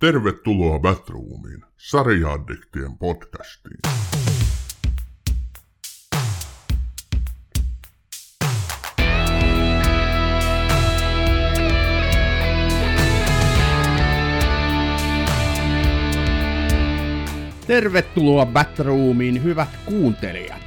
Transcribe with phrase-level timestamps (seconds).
[0.00, 3.78] Tervetuloa Batroomiin, sarjaaddiktien podcastiin.
[17.66, 20.62] Tervetuloa Batroomiin, hyvät kuuntelijat.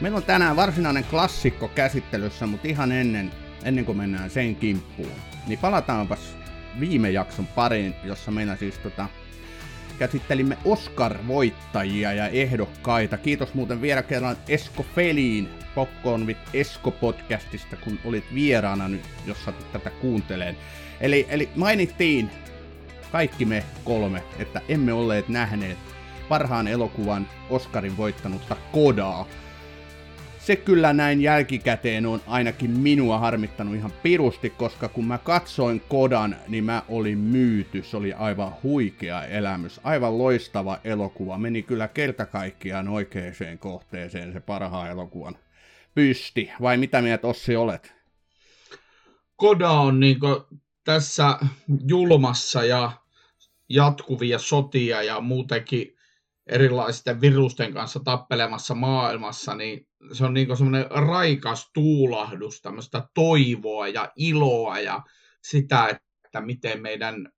[0.00, 3.32] Meillä on tänään varsinainen klassikko käsittelyssä, mutta ihan ennen,
[3.64, 5.12] ennen kuin mennään sen kimppuun,
[5.46, 6.45] niin palataanpas
[6.80, 9.08] viime jakson pariin, jossa meillä siis tota,
[9.98, 13.18] käsittelimme Oscar-voittajia ja ehdokkaita.
[13.18, 19.44] Kiitos muuten vielä kerran Esko Feliin Popcorn with Esko podcastista, kun olit vieraana nyt, jos
[19.44, 20.56] satut tätä kuunteleen.
[21.00, 22.30] Eli, eli mainittiin
[23.12, 25.78] kaikki me kolme, että emme olleet nähneet
[26.28, 29.26] parhaan elokuvan Oscarin voittanutta Kodaa.
[30.46, 36.36] Se kyllä näin jälkikäteen on ainakin minua harmittanut ihan pirusti, koska kun mä katsoin Kodan,
[36.48, 37.82] niin mä olin myyty.
[37.82, 41.38] Se oli aivan huikea elämys, aivan loistava elokuva.
[41.38, 45.36] Meni kyllä kerta kaikkiaan oikeaan kohteeseen se parhaan elokuvan
[45.94, 46.50] pysti.
[46.60, 47.94] Vai mitä mieltä Ossi olet?
[49.36, 50.18] Koda on niin
[50.84, 51.38] tässä
[51.88, 52.92] julmassa ja
[53.68, 55.95] jatkuvia sotia ja muutenkin
[56.46, 64.12] erilaisten virusten kanssa tappelemassa maailmassa, niin se on niin semmoinen raikas tuulahdus, tämmöistä toivoa ja
[64.16, 65.02] iloa ja
[65.42, 65.88] sitä,
[66.24, 67.32] että miten meidän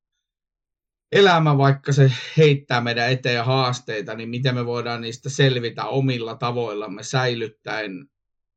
[1.13, 7.03] elämä, vaikka se heittää meidän eteen haasteita, niin miten me voidaan niistä selvitä omilla tavoillamme
[7.03, 8.09] säilyttäen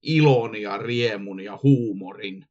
[0.01, 2.45] ilon ja riemun ja huumorin.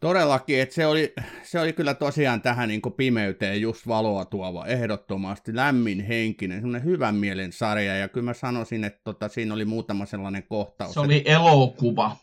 [0.00, 5.56] Todellakin, että se oli, se oli kyllä tosiaan tähän niin pimeyteen just valoa tuova, ehdottomasti
[5.56, 10.06] lämmin henkinen, semmoinen hyvän mielen sarja, ja kyllä mä sanoisin, että tota, siinä oli muutama
[10.06, 10.94] sellainen kohtaus.
[10.94, 12.16] Se oli että, elokuva.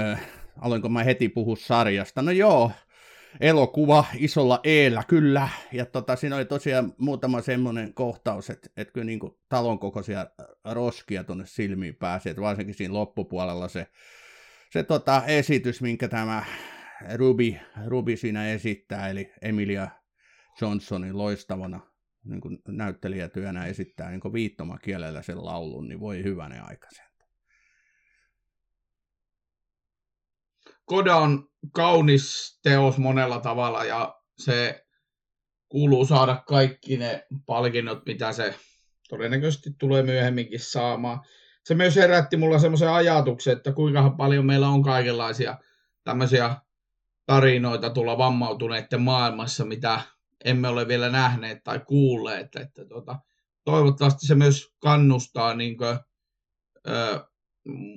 [0.00, 0.20] Äh,
[0.60, 2.22] aloinko mä heti puhua sarjasta?
[2.22, 2.70] No joo,
[3.40, 5.48] elokuva isolla eellä, kyllä.
[5.72, 10.26] Ja tota, siinä oli tosiaan muutama semmoinen kohtaus, että, että kyllä niin talon kokoisia
[10.64, 13.86] roskia tuonne silmiin pääsi, että varsinkin siinä loppupuolella se
[14.72, 16.44] se tota, esitys, minkä tämä
[17.16, 17.54] Ruby,
[17.86, 19.88] Ruby siinä esittää, eli Emilia
[20.60, 21.80] Johnsonin loistavana
[22.24, 27.06] niin kuin näyttelijätyönä esittää niin viittomakielellä sen laulun, niin voi hyvänen aikaisen.
[30.84, 34.84] Koda on kaunis teos monella tavalla ja se
[35.68, 38.54] kuuluu saada kaikki ne palkinnot, mitä se
[39.08, 41.20] todennäköisesti tulee myöhemminkin saamaan
[41.64, 45.58] se myös herätti mulla semmoisen ajatuksen, että kuinka paljon meillä on kaikenlaisia
[46.04, 46.56] tämmöisiä
[47.26, 50.00] tarinoita tulla vammautuneiden maailmassa, mitä
[50.44, 52.40] emme ole vielä nähneet tai kuulleet.
[52.40, 53.18] Että, että tuota,
[53.64, 55.98] toivottavasti se myös kannustaa niin kuin,
[56.88, 57.26] ö,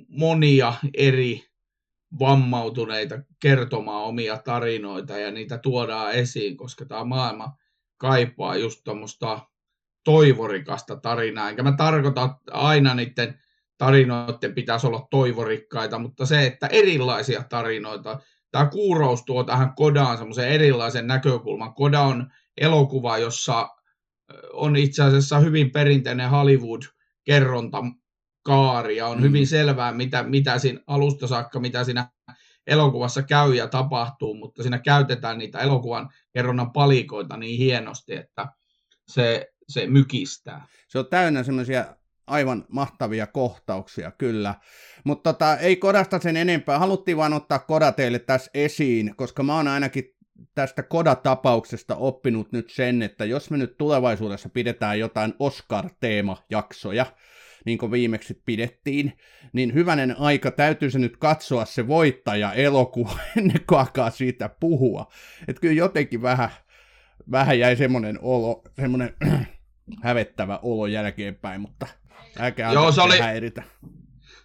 [0.08, 1.42] monia eri
[2.18, 7.56] vammautuneita kertomaan omia tarinoita ja niitä tuodaan esiin, koska tämä maailma
[7.96, 9.40] kaipaa just tuommoista
[10.04, 11.48] toivorikasta tarinaa.
[11.50, 13.42] Enkä mä tarkoita aina niiden
[13.78, 18.20] tarinoiden pitäisi olla toivorikkaita, mutta se, että erilaisia tarinoita,
[18.50, 21.74] tämä kuurous tuo tähän Kodaan semmoisen erilaisen näkökulman.
[21.74, 23.68] Koda on elokuva, jossa
[24.52, 27.82] on itse asiassa hyvin perinteinen Hollywood-kerronta
[28.44, 29.22] kaari ja on mm.
[29.22, 32.08] hyvin selvää, mitä, mitä siinä alusta saakka, mitä siinä
[32.66, 38.48] elokuvassa käy ja tapahtuu, mutta siinä käytetään niitä elokuvan kerronnan palikoita niin hienosti, että
[39.08, 40.66] se, se mykistää.
[40.88, 41.95] Se on täynnä semmoisia
[42.26, 44.54] aivan mahtavia kohtauksia, kyllä.
[45.04, 46.78] Mutta tota, ei Kodasta sen enempää.
[46.78, 50.16] Haluttiin vaan ottaa Koda teille tässä esiin, koska mä oon ainakin
[50.54, 57.06] tästä Koda-tapauksesta oppinut nyt sen, että jos me nyt tulevaisuudessa pidetään jotain Oscar-teemajaksoja,
[57.64, 59.12] niin kuin viimeksi pidettiin,
[59.52, 65.12] niin hyvänen aika täytyy se nyt katsoa se voittaja elokuva ennen kuin alkaa siitä puhua.
[65.48, 66.50] Että kyllä jotenkin vähän,
[67.30, 69.14] vähän jäi semmoinen olo, semmoinen
[70.02, 71.86] hävettävä olo jälkeenpäin, mutta
[72.38, 73.62] Älkää Joo, se oli, häiritä.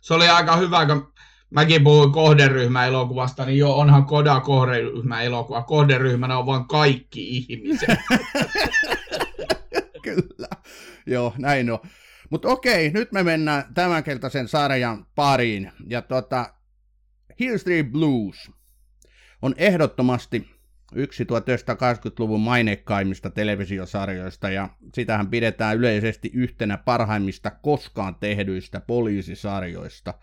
[0.01, 1.13] se oli aika hyvä, kun
[1.49, 5.63] mäkin puhuin kohderyhmä elokuvasta, niin joo, onhan Koda kohderyhmä elokuva.
[5.63, 7.89] Kohderyhmänä on vain kaikki ihmiset.
[10.03, 10.47] Kyllä,
[11.05, 11.79] joo, näin on.
[12.29, 15.71] Mutta okei, nyt me mennään tämänkeltaisen sarjan pariin.
[15.87, 16.53] Ja tota,
[17.39, 18.51] Hill Street Blues
[19.41, 20.49] on ehdottomasti
[20.95, 30.13] yksi 1980-luvun maineikkaimmista televisiosarjoista ja sitähän pidetään yleisesti yhtenä parhaimmista koskaan tehdyistä poliisisarjoista.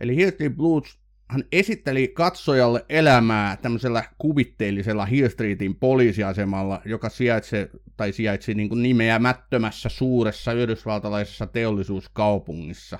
[0.00, 0.98] Eli Hill Blues
[1.32, 7.56] hän esitteli katsojalle elämää tämmöisellä kuvitteellisella Hill Streetin poliisiasemalla, joka sijaitsi,
[7.96, 12.98] tai sijaitsi niin kuin nimeämättömässä suuressa yhdysvaltalaisessa teollisuuskaupungissa.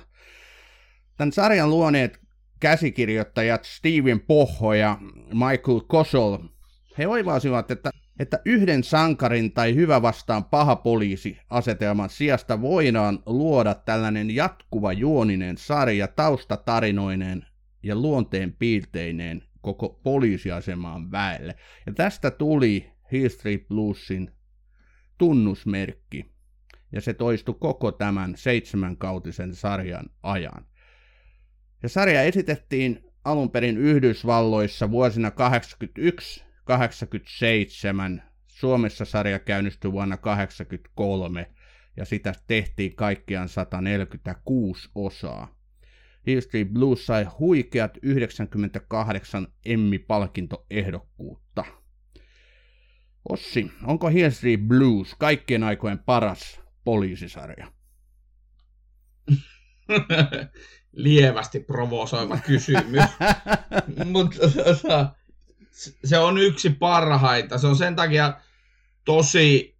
[1.17, 2.22] Tämän sarjan luoneet
[2.63, 4.97] käsikirjoittajat Steven Poho ja
[5.33, 6.37] Michael Kosol,
[6.97, 7.89] he oivasivat, että
[8.19, 15.57] että yhden sankarin tai hyvä vastaan paha poliisi asetelman sijasta voidaan luoda tällainen jatkuva juoninen
[15.57, 17.45] sarja taustatarinoineen
[17.83, 21.55] ja luonteen piirteineen koko poliisiasemaan väelle.
[21.85, 24.31] Ja tästä tuli Hill Street Bluesin
[25.17, 26.25] tunnusmerkki,
[26.91, 30.72] ja se toistui koko tämän seitsemänkautisen sarjan ajan.
[31.83, 38.23] Ja sarja esitettiin alun perin Yhdysvalloissa vuosina 81 87.
[38.47, 41.51] Suomessa sarja käynnistyi vuonna 83
[41.97, 45.55] ja sitä tehtiin kaikkiaan 146 osaa.
[46.39, 51.65] Street Blues sai huikeat 98 Emmy-palkintoehdokkuutta.
[53.29, 57.71] Ossi, onko Street Blues kaikkien aikojen paras poliisisarja?
[60.93, 63.03] Lievästi provosoiva kysymys.
[64.05, 65.09] Mutta tota,
[66.03, 67.57] se on yksi parhaita.
[67.57, 68.33] Se on sen takia
[69.05, 69.73] tosi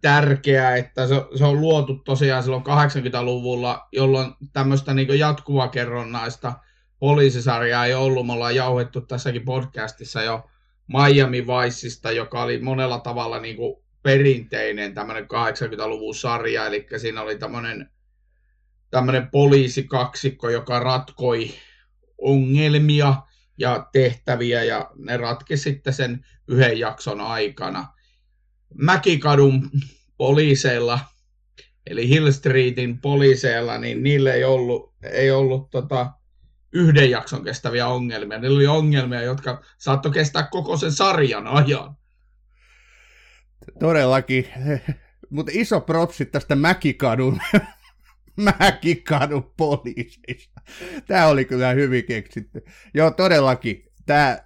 [0.00, 6.52] tärkeää, että se, se on luotu tosiaan silloin 80-luvulla, jolloin tämmöistä niin jatkuvaa kerronnaista
[6.98, 8.26] poliisisarjaa ei ollut.
[8.26, 10.50] Me ollaan jauhettu tässäkin podcastissa jo
[10.86, 17.38] Miami Viceista, joka oli monella tavalla niin kuin perinteinen tämmöinen 80-luvun sarja, eli siinä oli
[17.38, 17.90] tämmöinen,
[18.90, 21.50] tämmöinen poliisikaksikko, joka ratkoi
[22.18, 23.14] ongelmia
[23.58, 27.88] ja tehtäviä, ja ne ratki sitten sen yhden jakson aikana.
[28.74, 29.70] Mäkikadun
[30.16, 30.98] poliiseilla,
[31.86, 36.12] eli Hill Streetin poliiseilla, niin niille ei ollut, ei ollut tota,
[36.72, 38.38] yhden jakson kestäviä ongelmia.
[38.38, 41.96] Niillä oli ongelmia, jotka saattoi kestää koko sen sarjan ajan.
[43.78, 44.48] Todellakin.
[45.30, 47.40] Mutta iso propsi tästä Mäkikadun,
[48.60, 50.60] Mäkikadun poliisista.
[51.06, 52.64] Tämä oli kyllä hyvin keksitty.
[52.94, 53.84] Joo, todellakin.
[54.06, 54.38] Tämä,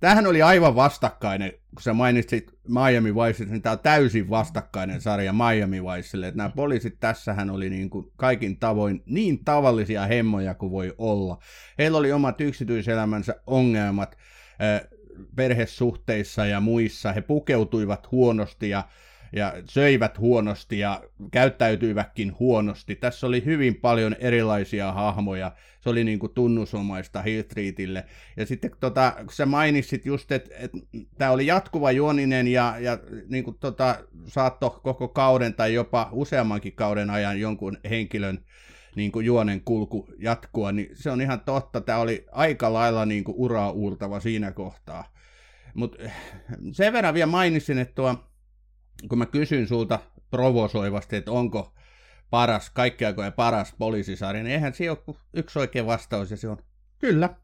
[0.00, 5.32] tämähän oli aivan vastakkainen, kun sä mainitsit Miami Vice, niin tämä on täysin vastakkainen sarja
[5.32, 6.32] Miami Vicelle.
[6.34, 11.38] Nämä poliisit tässähän oli niin kuin kaikin tavoin niin tavallisia hemmoja kuin voi olla.
[11.78, 14.16] Heillä oli omat yksityiselämänsä ongelmat
[15.36, 17.12] perhesuhteissa ja muissa.
[17.12, 18.84] He pukeutuivat huonosti ja
[19.36, 22.94] ja söivät huonosti ja käyttäytyivätkin huonosti.
[22.94, 25.52] Tässä oli hyvin paljon erilaisia hahmoja.
[25.80, 28.04] Se oli niin kuin tunnusomaista Hill Streetille.
[28.36, 30.70] Ja sitten tota, kun sä mainitsit just, että et,
[31.18, 32.98] tämä oli jatkuva juoninen ja, ja
[33.28, 38.38] niin kuin tota, saatto koko kauden tai jopa useammankin kauden ajan jonkun henkilön
[38.94, 41.80] niin kuin juonen kulku jatkua, niin se on ihan totta.
[41.80, 45.12] Tämä oli aika lailla niin kuin uraa uurtava siinä kohtaa.
[45.74, 45.98] Mutta
[46.72, 48.14] sen verran vielä mainitsin, että tuo
[49.08, 49.98] kun mä kysyn sulta
[50.30, 51.74] provosoivasti, että onko
[52.30, 56.58] paras, kaikkiaikojen paras poliisisarja, niin eihän se ole yksi oikea vastaus, ja se on
[56.98, 57.34] kyllä.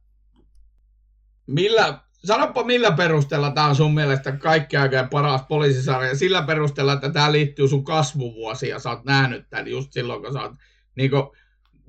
[1.47, 7.33] Millä, sanoppa millä perusteella tämä on sun mielestä kaikkiaikojen paras poliisisarja, sillä perusteella, että tämä
[7.33, 10.53] liittyy sun kasvuvuosiin, ja sä oot nähnyt tämän just silloin, kun sä oot
[10.97, 11.23] niin kuin,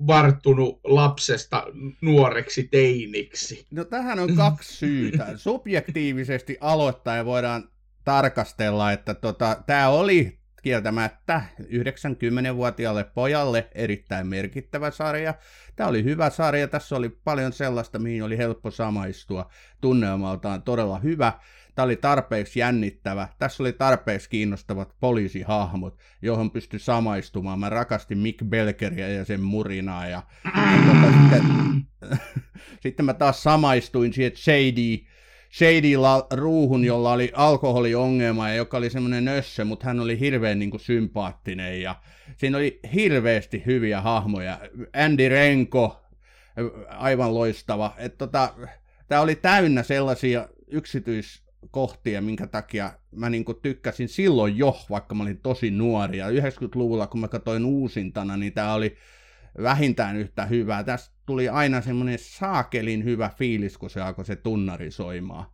[0.06, 1.66] varttunut lapsesta
[2.00, 3.66] nuoreksi teiniksi?
[3.70, 5.26] No tähän on kaksi syytä.
[5.36, 7.68] Subjektiivisesti aloittaen voidaan
[8.04, 15.34] tarkastella, että tota, tämä oli kieltämättä 90-vuotiaalle pojalle erittäin merkittävä sarja.
[15.76, 19.50] Tämä oli hyvä sarja, tässä oli paljon sellaista, mihin oli helppo samaistua.
[19.80, 21.32] Tunnelmaltaan todella hyvä.
[21.74, 23.28] Tämä oli tarpeeksi jännittävä.
[23.38, 27.58] Tässä oli tarpeeksi kiinnostavat poliisihahmot, johon pystyi samaistumaan.
[27.58, 30.06] Mä rakastin Mick Belgeria ja sen murinaa.
[30.06, 30.22] Ja
[30.86, 31.42] tota, sitten,
[32.82, 35.13] sitten mä taas samaistuin siihen Shady
[35.58, 35.94] Shady
[36.30, 40.80] ruuhun, jolla oli alkoholiongelma ja joka oli semmoinen nössö, mutta hän oli hirveän niin kuin,
[40.80, 41.96] sympaattinen ja
[42.36, 44.58] siinä oli hirveästi hyviä hahmoja.
[45.04, 46.02] Andy Renko,
[46.88, 47.96] aivan loistava.
[48.18, 48.54] tota,
[49.08, 55.22] Tämä oli täynnä sellaisia yksityiskohtia, minkä takia mä niin kuin, tykkäsin silloin jo, vaikka mä
[55.22, 56.18] olin tosi nuori.
[56.18, 58.96] Ja 90-luvulla, kun mä katsoin uusintana, niin tämä oli
[59.62, 60.84] vähintään yhtä hyvää.
[60.84, 65.46] Tästä tuli aina semmoinen saakelin hyvä fiilis, kun se alkoi se tunnari soimaan.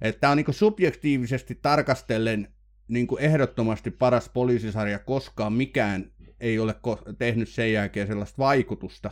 [0.00, 2.48] Että on niin subjektiivisesti tarkastellen
[2.88, 6.10] niin kuin ehdottomasti paras poliisisarja koskaan mikään
[6.40, 6.74] ei ole
[7.18, 9.10] tehnyt sen jälkeen sellaista vaikutusta.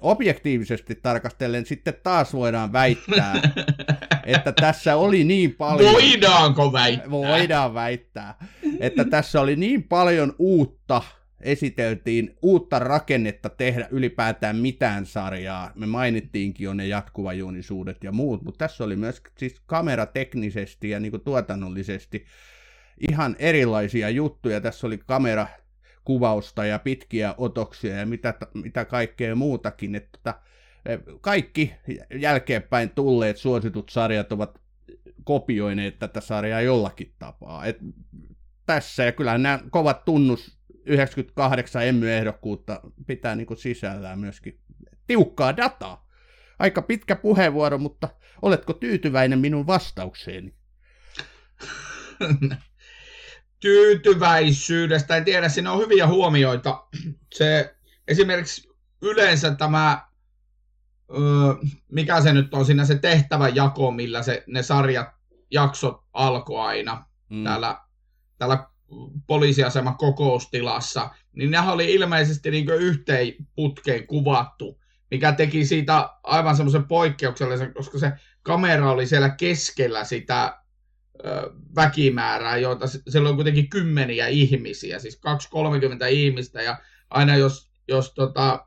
[0.00, 3.34] Objektiivisesti tarkastellen sitten taas voidaan väittää,
[4.24, 5.92] että tässä oli niin paljon...
[5.92, 7.10] Voidaanko väittää?
[7.10, 8.34] Voidaan väittää,
[8.80, 11.02] että tässä oli niin paljon uutta
[11.40, 15.72] esiteltiin uutta rakennetta tehdä ylipäätään mitään sarjaa.
[15.74, 21.10] Me mainittiinkin jo ne jatkuvajuonisuudet ja muut, mutta tässä oli myös siis kamerateknisesti ja niin
[21.10, 22.24] kuin tuotannollisesti
[23.10, 24.60] ihan erilaisia juttuja.
[24.60, 25.46] Tässä oli kamera
[26.04, 29.94] kuvausta ja pitkiä otoksia ja mitä, mitä kaikkea muutakin.
[29.94, 30.40] Että tota,
[31.20, 31.74] kaikki
[32.14, 34.60] jälkeenpäin tulleet suositut sarjat ovat
[35.24, 37.66] kopioineet tätä sarjaa jollakin tapaa.
[37.66, 37.78] Et
[38.66, 40.57] tässä, ja kyllähän nämä kovat tunnus
[40.88, 44.60] 98 ehdokkuutta pitää niin kuin sisällään myöskin
[45.06, 46.08] tiukkaa dataa.
[46.58, 48.08] Aika pitkä puheenvuoro, mutta
[48.42, 50.54] oletko tyytyväinen minun vastaukseeni?
[53.60, 56.86] Tyytyväisyydestä, en tiedä, siinä on hyviä huomioita.
[57.34, 57.76] Se
[58.08, 58.68] esimerkiksi
[59.02, 60.08] yleensä tämä,
[61.92, 65.08] mikä se nyt on siinä se tehtävä jako, millä se, ne sarjat,
[65.50, 67.44] jaksot alkoi aina mm.
[67.44, 67.80] täällä,
[68.38, 68.68] täällä
[69.26, 74.80] poliisiasema kokoustilassa, niin ne oli ilmeisesti niin yhteen putkeen kuvattu,
[75.10, 80.58] mikä teki siitä aivan semmoisen poikkeuksellisen, koska se kamera oli siellä keskellä sitä
[81.24, 85.20] ö, väkimäärää, joita siellä on kuitenkin kymmeniä ihmisiä, siis
[86.04, 86.78] 2-30 ihmistä, ja
[87.10, 88.66] aina jos, jos tota,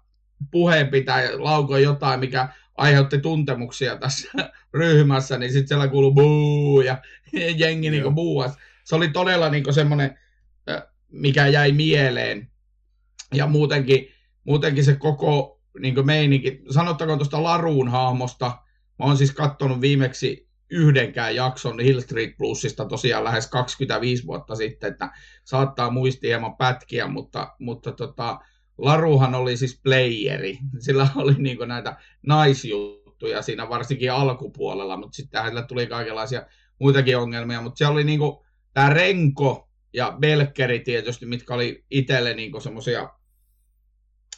[0.51, 2.47] puheen pitää laukoa jotain, mikä
[2.77, 4.31] aiheutti tuntemuksia tässä
[4.73, 6.97] ryhmässä, niin sitten siellä kuuluu buu ja
[7.61, 8.57] jengi niin buuas.
[8.91, 10.19] Se oli todella niin semmoinen,
[11.11, 12.51] mikä jäi mieleen.
[13.33, 14.07] Ja muutenkin,
[14.43, 18.45] muutenkin se koko niin meininki, sanottakoon tuosta Laruun hahmosta,
[18.99, 24.91] mä oon siis katsonut viimeksi yhdenkään jakson Hill Street Plusista tosiaan lähes 25 vuotta sitten,
[24.91, 25.09] että
[25.43, 28.39] saattaa muisti hieman pätkiä, mutta, mutta tota,
[28.77, 30.57] Laruhan oli siis playeri.
[30.85, 36.45] Sillä oli niin näitä naisjuttuja siinä varsinkin alkupuolella, mutta sitten hänellä tuli kaikenlaisia
[36.79, 37.61] muitakin ongelmia.
[37.61, 38.19] Mutta se oli niin
[38.73, 43.09] tämä Renko ja Belkeri tietysti, mitkä oli itselle niin semmoisia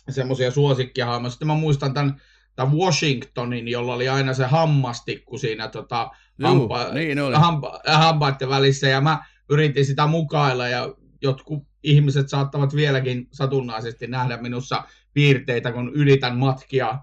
[0.09, 1.29] semmoisia suosikkihahmoja.
[1.29, 2.21] Sitten mä muistan tämän,
[2.55, 6.11] tämän Washingtonin, jolla oli aina se hammastikku siinä tota,
[6.43, 13.27] hampa, niin hampa, hampaiden välissä, ja mä yritin sitä mukailla, ja jotkut ihmiset saattavat vieläkin
[13.31, 16.99] satunnaisesti nähdä minussa piirteitä, kun ylitän matkia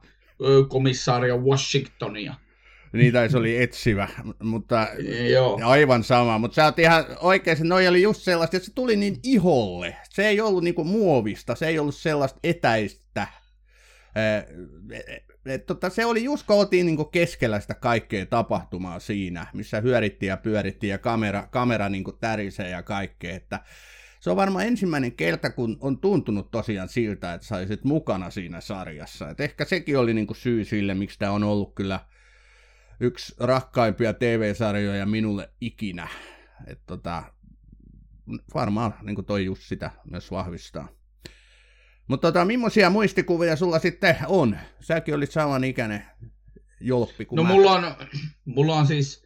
[0.69, 2.35] komissaario Washingtonia.
[2.92, 4.09] Niin, tai se oli etsivä,
[4.42, 4.88] mutta
[5.30, 5.61] Joo.
[5.64, 6.38] aivan sama.
[6.38, 9.97] Mutta sä oot ihan oikein, noi oli just sellaista, että se tuli niin iholle.
[10.11, 13.26] Se ei ollut niinku muovista, se ei ollut sellaista etäistä.
[15.47, 20.28] Et, tota, se oli just, kun oltiin niinku keskellä sitä kaikkea tapahtumaa siinä, missä hyörittiin
[20.28, 23.61] ja pyörittiin ja kamera, kamera niinku tärisee ja kaikkea, että
[24.20, 29.30] se on varmaan ensimmäinen kerta, kun on tuntunut tosiaan siltä, että saisit mukana siinä sarjassa.
[29.30, 32.00] Et ehkä sekin oli niinku syy sille, miksi tämä on ollut kyllä
[33.00, 36.09] yksi rakkaimpia TV-sarjoja minulle ikinä.
[36.66, 37.23] Et tota,
[38.54, 40.88] varmaan niin toi just sitä myös vahvistaa.
[42.09, 44.59] Mutta tota, millaisia muistikuvia sulla sitten on?
[44.80, 46.04] Säkin olit saman ikäinen
[46.80, 47.49] jolppi kuin No mä.
[47.49, 47.95] mulla on,
[48.45, 49.25] mulla on siis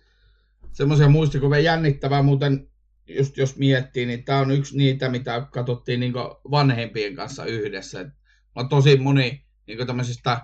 [0.72, 2.68] semmoisia muistikuvia jännittävää, muuten
[3.08, 6.14] just jos miettii, niin tämä on yksi niitä, mitä katsottiin niin
[6.50, 8.00] vanhempien kanssa yhdessä.
[8.00, 8.08] Et
[8.54, 10.40] on tosi moni niin tämmöisistä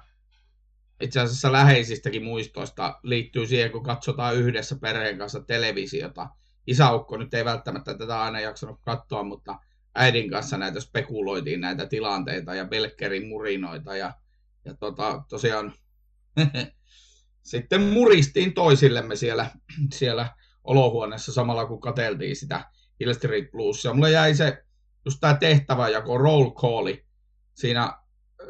[1.00, 6.28] itse asiassa läheisistäkin muistoista liittyy siihen, kun katsotaan yhdessä perheen kanssa televisiota.
[6.66, 9.58] Isäukko nyt ei välttämättä tätä aina jaksanut katsoa, mutta
[9.94, 14.12] äidin kanssa näitä spekuloitiin näitä tilanteita ja Belkerin murinoita ja,
[14.64, 15.72] ja tota, tosiaan
[17.42, 19.50] sitten muristiin toisillemme siellä,
[19.92, 20.28] siellä
[20.64, 22.64] olohuoneessa samalla kun kateltiin sitä
[23.00, 23.94] Hill Street Bluesia.
[23.94, 24.64] Mulle jäi se
[25.04, 27.04] just tämä tehtäväjako roll calli
[27.54, 27.99] siinä,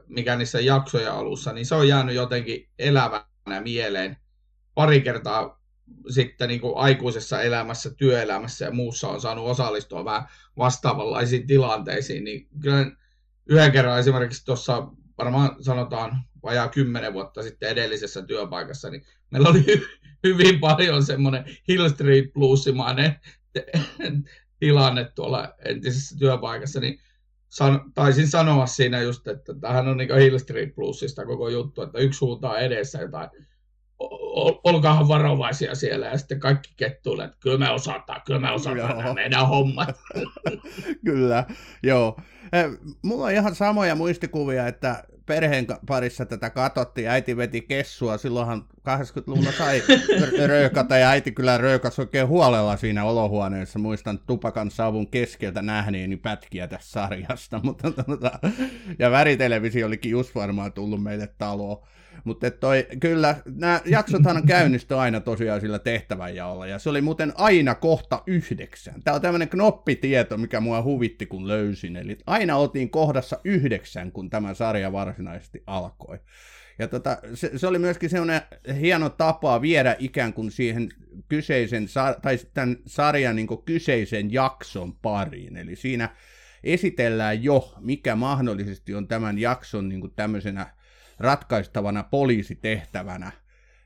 [0.09, 4.16] mikä niissä jaksojen alussa, niin se on jäänyt jotenkin elävänä mieleen.
[4.75, 5.61] Pari kertaa
[6.09, 10.28] sitten niin kuin aikuisessa elämässä, työelämässä ja muussa on saanut osallistua vähän
[10.59, 12.90] vastaavanlaisiin tilanteisiin, niin kyllä
[13.47, 19.64] yhden kerran esimerkiksi tuossa varmaan sanotaan vajaa kymmenen vuotta sitten edellisessä työpaikassa, niin meillä oli
[20.25, 23.20] hyvin paljon semmoinen Hill Street Bluesimainen
[24.61, 27.00] tilanne tuolla entisessä työpaikassa, niin
[27.50, 31.99] san, taisin sanoa siinä just, että tähän on niin Hill Street Bluesista koko juttu, että
[31.99, 33.30] yksi huutaa edessä jotain,
[34.64, 39.14] olkaahan varovaisia siellä, ja sitten kaikki kettuille, että kyllä me osataan, kyllä me osataan nämä
[39.14, 40.00] meidän hommat.
[41.07, 41.45] kyllä,
[41.83, 42.16] joo.
[43.02, 49.52] Mulla on ihan samoja muistikuvia, että perheen parissa tätä katsottiin, äiti veti kessua, silloinhan 80-luvulla
[49.52, 49.82] sai
[50.46, 53.78] röökata ja äiti kyllä röökas oikein huolella siinä olohuoneessa.
[53.78, 58.38] Muistan tupakan savun keskeltä nähneeni pätkiä tässä sarjasta, mutta tota,
[58.98, 61.82] ja väritelevisio olikin just varmaan tullut meille taloon.
[62.25, 67.33] Mutta toi, kyllä, nämä jaksothan on käynnisty aina tosiaan sillä tehtävänjaolla, ja se oli muuten
[67.37, 69.02] aina kohta yhdeksän.
[69.02, 71.97] Tämä on tämmöinen knoppitieto, mikä mua huvitti, kun löysin.
[71.97, 76.19] Eli aina oltiin kohdassa yhdeksän, kun tämä sarja varsinaisesti alkoi.
[76.79, 78.43] Ja tota, se, se, oli myöskin sellainen
[78.81, 80.88] hieno tapa viedä ikään kuin siihen
[81.29, 81.87] kyseisen,
[82.23, 85.57] tai tämän sarjan niin kyseisen jakson pariin.
[85.57, 86.09] Eli siinä
[86.64, 90.67] esitellään jo, mikä mahdollisesti on tämän jakson niin tämmöisenä
[91.20, 93.32] ratkaistavana poliisitehtävänä.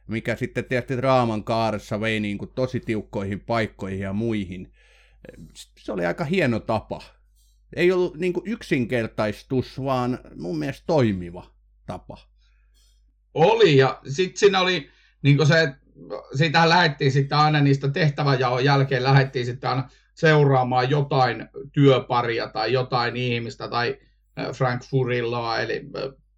[0.06, 4.72] mikä sitten tietysti draaman kaaressa vei niin kuin tosi tiukkoihin paikkoihin ja muihin.
[5.78, 7.02] Se oli aika hieno tapa.
[7.76, 11.46] Ei ollut niin kuin yksinkertaistus, vaan mun mielestä toimiva
[11.86, 12.18] tapa.
[13.34, 14.90] Oli, ja sitten siinä oli
[15.22, 15.74] niin se,
[16.34, 23.16] siitä lähdettiin sitten aina niistä tehtäväjaon jälkeen lähdettiin sitten aina seuraamaan jotain työparia tai jotain
[23.16, 23.98] ihmistä tai
[24.52, 25.82] Frank Furilloa eli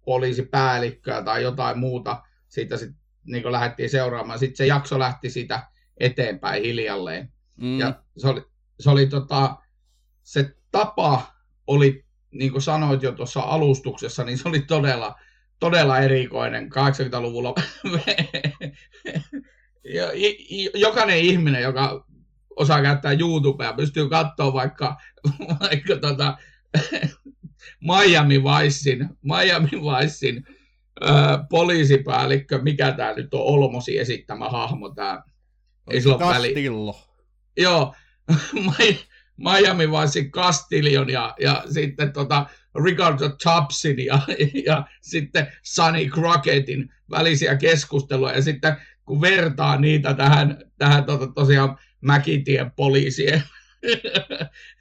[0.07, 2.23] poliisipäällikköä tai jotain muuta.
[2.47, 4.39] Siitä sitten niin lähdettiin seuraamaan.
[4.39, 7.33] Sitten se jakso lähti sitä eteenpäin hiljalleen.
[7.55, 7.79] Mm.
[7.79, 8.41] Ja se oli,
[8.79, 9.55] se, oli tota,
[10.23, 11.35] se tapa
[11.67, 15.15] oli, niin kuin sanoit jo tuossa alustuksessa, niin se oli todella,
[15.59, 17.55] todella erikoinen 80-luvulla.
[20.81, 22.05] Jokainen ihminen, joka
[22.55, 24.97] osaa käyttää YouTubea, pystyy katsoa vaikka,
[25.59, 26.37] vaikka tota,
[27.81, 30.43] Miami Vicein, Miami Vicein
[31.49, 35.23] poliisipäällikkö, mikä tämä nyt on Olmosi esittämä hahmo, tämä
[35.91, 36.93] ei sillä Castillo.
[36.93, 37.23] Väli.
[37.57, 37.95] Joo,
[39.37, 42.45] Miami Vicein Castillion ja, ja sitten tota
[42.85, 44.19] Ricardo Chapsin ja,
[44.65, 51.77] ja sitten Sunny Crocketin välisiä keskusteluja ja sitten kun vertaa niitä tähän, tähän tota, tosiaan
[52.01, 53.43] Mäkitien poliisien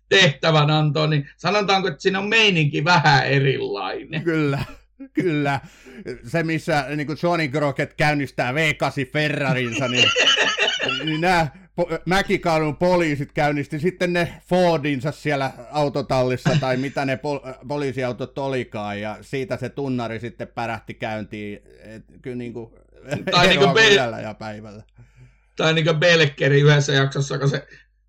[0.08, 4.22] tehtävänantoon, niin sanotaanko, että siinä on meininki vähän erilainen.
[4.22, 4.64] Kyllä,
[5.12, 5.60] kyllä.
[6.26, 10.08] Se, missä niin kuin Johnny Crockett käynnistää V8 Ferrarinsa, niin,
[11.04, 11.46] niin nämä
[12.06, 19.18] Mäkikadun poliisit käynnisti sitten ne Fordinsa siellä autotallissa tai mitä ne pol- poliisiautot olikaan ja
[19.20, 21.62] siitä se tunnari sitten pärähti käyntiin.
[21.84, 22.70] Et, kyllä niin kuin,
[23.30, 24.82] tai niin kuin Be- ja päivällä.
[25.56, 27.66] Tai niin kuin Belkeri yhdessä jaksossa, kun se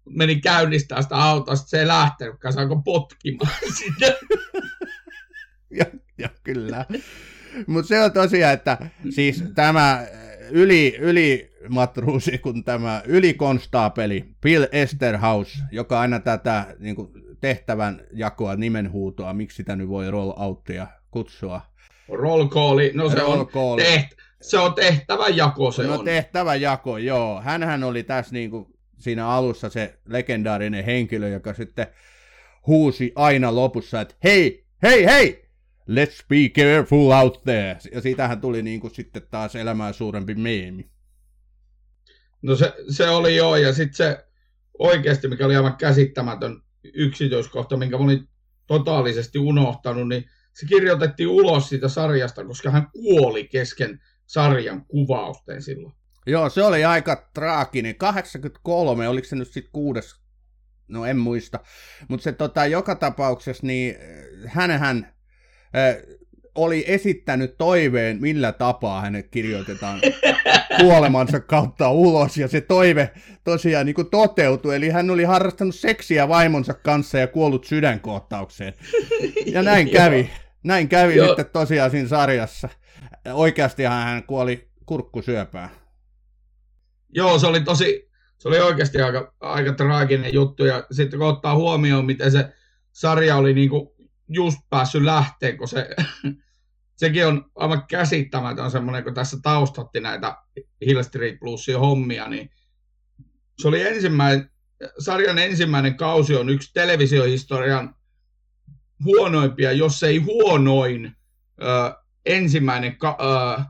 [0.09, 4.13] meni käynnistää sitä autosta, se ei lähtenytkään, saako potkimaan sitä.
[5.69, 5.85] ja,
[6.17, 6.85] ja kyllä.
[7.67, 8.77] Mutta se on tosiaan, että
[9.09, 10.05] siis tämä
[10.51, 18.55] yli, yli matruusi kuin tämä ylikonstaapeli Bill Esterhaus, joka aina tätä niin kuin, tehtävän jakoa
[18.55, 21.61] nimenhuutoa, miksi sitä nyt voi roll outtia kutsua.
[22.09, 23.77] Roll calli, no se roll on call.
[23.77, 26.05] Teht, se on tehtävän jako se no, on.
[26.05, 27.41] tehtävän jako, joo.
[27.41, 31.87] Hänhän oli tässä niin kuin, siinä alussa se legendaarinen henkilö, joka sitten
[32.67, 35.49] huusi aina lopussa, että hei, hei, hei,
[35.89, 37.77] let's be careful out there.
[37.91, 40.89] Ja siitähän tuli niin kuin sitten taas elämää suurempi meemi.
[42.41, 44.25] No se, se oli joo, ja sitten se
[44.79, 46.61] oikeasti, mikä oli aivan käsittämätön
[46.93, 48.27] yksityiskohta, minkä olin
[48.67, 55.93] totaalisesti unohtanut, niin se kirjoitettiin ulos siitä sarjasta, koska hän kuoli kesken sarjan kuvausten silloin.
[56.27, 57.95] Joo, se oli aika traaginen.
[57.95, 60.15] 83, oliko se nyt sitten kuudes,
[60.87, 61.59] no en muista.
[62.07, 63.95] Mutta se tota, joka tapauksessa, niin
[64.45, 65.13] hänhän
[65.75, 66.17] äh,
[66.55, 69.99] oli esittänyt toiveen, millä tapaa hänet kirjoitetaan
[70.81, 73.11] kuolemansa kautta ulos, ja se toive
[73.43, 78.73] tosiaan niin kuin toteutui, eli hän oli harrastanut seksiä vaimonsa kanssa ja kuollut sydänkohtaukseen.
[79.45, 80.29] Ja näin kävi.
[80.63, 81.27] Näin kävi Joo.
[81.27, 82.69] sitten tosiaan siinä sarjassa.
[83.33, 85.69] Oikeastihan hän kuoli kurkkusyöpään.
[87.09, 91.55] Joo, se oli tosi, se oli oikeasti aika, aika traaginen juttu, ja sitten kun ottaa
[91.55, 92.53] huomioon, miten se
[92.91, 93.89] sarja oli niin kuin
[94.29, 95.89] just päässyt lähteen, kun se
[96.97, 100.37] sekin on aivan käsittämätön semmoinen, kun tässä taustatti näitä
[100.85, 102.49] Hill Street Plusia hommia, niin
[103.61, 104.51] se oli ensimmäinen,
[104.99, 107.95] sarjan ensimmäinen kausi on yksi televisiohistorian
[109.03, 111.15] huonoimpia, jos ei huonoin
[111.61, 113.63] ö, ensimmäinen, ka, ö,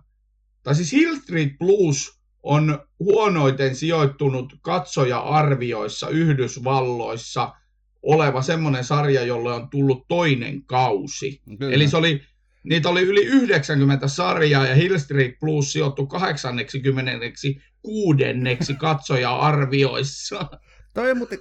[0.64, 2.17] tai siis Hill Street Blues
[2.48, 7.54] on huonoiten sijoittunut katsoja-arvioissa Yhdysvalloissa
[8.02, 11.42] oleva semmoinen sarja, jolle on tullut toinen kausi.
[11.60, 11.76] Kyllä.
[11.76, 12.22] Eli se oli
[12.64, 20.50] Niitä oli yli 90 sarjaa ja Hill Street Plus sijoittui 86 kuudenneksi katsoja-arvioissa.
[20.98, 21.36] Toi mutta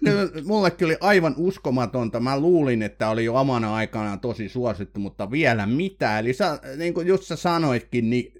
[0.44, 2.20] mullekin oli aivan uskomatonta.
[2.20, 6.18] Mä luulin, että oli jo omana aikanaan tosi suosittu, mutta vielä mitä.
[6.18, 8.32] Eli sä, niin kuin just sä sanoitkin, niin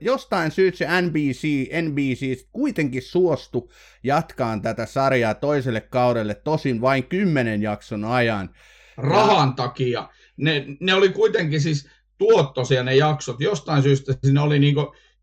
[0.00, 3.72] jostain syystä se NBC, NBC kuitenkin suostu
[4.02, 8.50] jatkaan tätä sarjaa toiselle kaudelle, tosin vain kymmenen jakson ajan.
[8.96, 10.08] Rahan takia.
[10.36, 13.40] Ne, ne oli kuitenkin siis, tuottoisia ne jaksot.
[13.40, 14.76] Jostain syystä siinä oli niin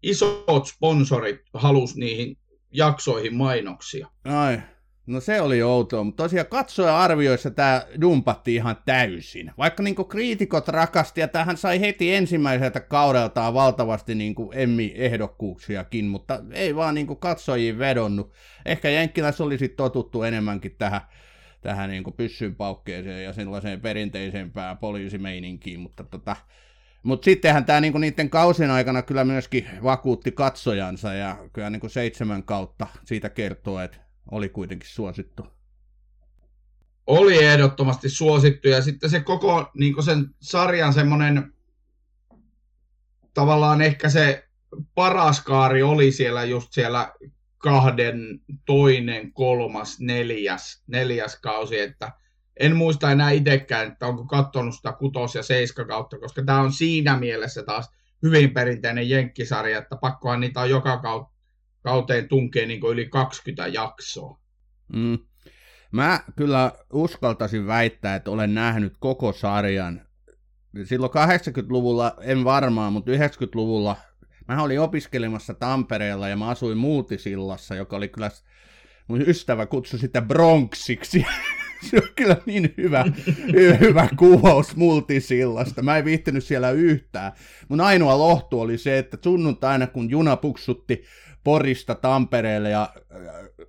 [0.04, 2.38] isot sponsorit halus niihin
[2.72, 4.08] jaksoihin mainoksia.
[4.26, 4.62] Ai,
[5.12, 9.52] no se oli outoa, mutta tosiaan katsoja-arvioissa tämä dumpatti ihan täysin.
[9.58, 16.76] Vaikka niin kriitikot rakasti ja tähän sai heti ensimmäiseltä kaudeltaan valtavasti niin Emmi-ehdokkuuksiakin, mutta ei
[16.76, 18.32] vaan niin katsojiin vedonnut.
[18.66, 21.02] Ehkä Jenkkilässä olisi totuttu enemmänkin tähän
[21.62, 26.36] tähän niin pyssyn paukkeeseen ja sellaiseen perinteisempään poliisimeininkiin, mutta tota,
[27.04, 32.44] Mutta sittenhän tämä niinku niiden kausien aikana kyllä myöskin vakuutti katsojansa ja kyllä niinku seitsemän
[32.44, 33.98] kautta siitä kertoo, että
[34.32, 35.48] oli kuitenkin suosittu.
[37.08, 41.54] Oli ehdottomasti suosittu ja sitten se koko niinku sen sarjan semmoinen
[43.34, 44.48] tavallaan ehkä se
[44.96, 47.14] paras kaari oli siellä just siellä
[47.58, 52.12] kahden, toinen, kolmas, neljäs, neljäs kausi, että
[52.60, 56.74] en muista enää itsekään, että onko katsonut sitä kutos- ja seiska kautta, koska tämä on
[56.74, 57.92] siinä mielessä taas
[58.24, 60.98] hyvin perinteinen jenkkisarja, että pakkohan niitä on joka
[61.84, 64.40] kauteen tunkee niin yli 20 jaksoa.
[64.94, 65.20] Mm.
[65.92, 70.02] Mä kyllä uskaltaisin väittää, että olen nähnyt koko sarjan.
[70.84, 73.96] Silloin 80-luvulla, en varmaan, mutta 90-luvulla
[74.48, 78.32] Mä olin opiskelemassa Tampereella ja mä asuin Multisillassa, joka oli kyllä
[79.08, 81.26] mun ystävä kutsui sitä Bronxiksi.
[81.90, 83.06] se on kyllä niin hyvä,
[83.80, 85.82] hyvä kuvaus multisillasta.
[85.82, 87.32] Mä en viihtynyt siellä yhtään.
[87.70, 91.04] Mun ainoa lohtu oli se, että sunnuntaina kun juna puksutti
[91.44, 93.20] Porista Tampereelle ja äh,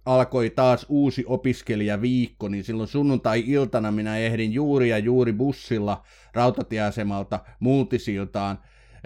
[0.06, 6.04] alkoi taas uusi opiskelijaviikko, niin silloin sunnuntai-iltana minä ehdin juuri ja juuri bussilla
[6.34, 8.58] rautatieasemalta multisiltaan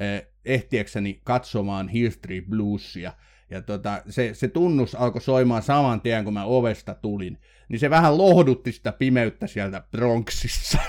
[0.03, 3.13] äh, ehtiäkseni katsomaan Street Bluesia.
[3.51, 7.39] Ja tota, se, se tunnus alkoi soimaan saman tien, kun mä ovesta tulin.
[7.69, 10.79] Niin se vähän lohdutti sitä pimeyttä sieltä Bronxissa.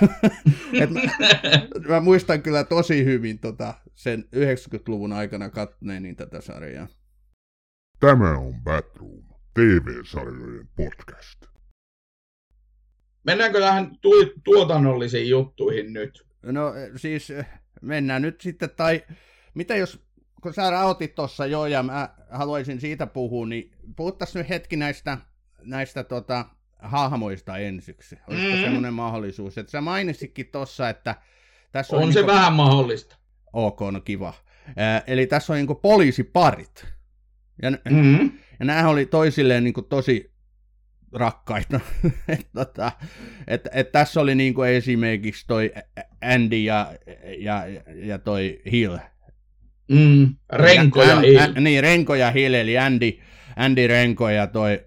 [0.90, 1.00] Mä,
[1.88, 6.88] mä, muistan kyllä tosi hyvin tota, sen 90-luvun aikana katsoneeni tätä sarjaa.
[8.00, 9.22] Tämä on Batroom,
[9.54, 11.46] TV-sarjojen podcast.
[13.24, 16.26] Mennäänkö tähän tu- tuotannollisiin juttuihin nyt?
[16.42, 17.32] No siis
[17.82, 19.04] mennään nyt sitten, tai
[19.54, 20.04] mitä jos,
[20.42, 25.18] kun sä rautit tuossa jo ja mä haluaisin siitä puhua, niin puhuttaisiin nyt hetki näistä,
[25.62, 26.44] näistä tota,
[26.78, 28.18] hahmoista ensiksi.
[28.28, 28.62] Olisiko mm.
[28.62, 31.14] semmoinen mahdollisuus, että sä mainitsitkin tuossa, että
[31.72, 32.02] tässä on...
[32.02, 32.32] On se niinku...
[32.32, 33.16] vähän mahdollista.
[33.52, 34.34] Ok, no kiva.
[34.68, 36.97] Äh, eli tässä on niinku poliisiparit.
[37.62, 38.32] Ja, mm-hmm.
[38.60, 40.32] ja nämä oli toisilleen niinku tosi
[41.12, 41.80] rakkaita.
[42.28, 42.92] et, tota,
[43.46, 45.72] et, et tässä oli niinku esimerkiksi toi
[46.20, 46.92] Andy ja,
[47.38, 48.96] ja, ja toi Hill.
[49.88, 51.38] Mm, Renko ja, Hill.
[51.38, 53.18] Ä, niin, Renko ja Hill, eli Andy,
[53.56, 54.86] Andy Renko ja toi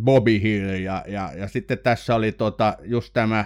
[0.00, 0.68] Bobby Hill.
[0.68, 3.44] Ja, ja, ja sitten tässä oli tota, just tämä,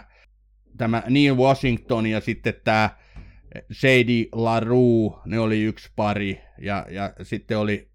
[0.76, 2.90] tämä Neil Washington ja sitten tämä
[3.72, 6.40] Sadie LaRue, ne oli yksi pari.
[6.58, 7.88] Ja, ja sitten oli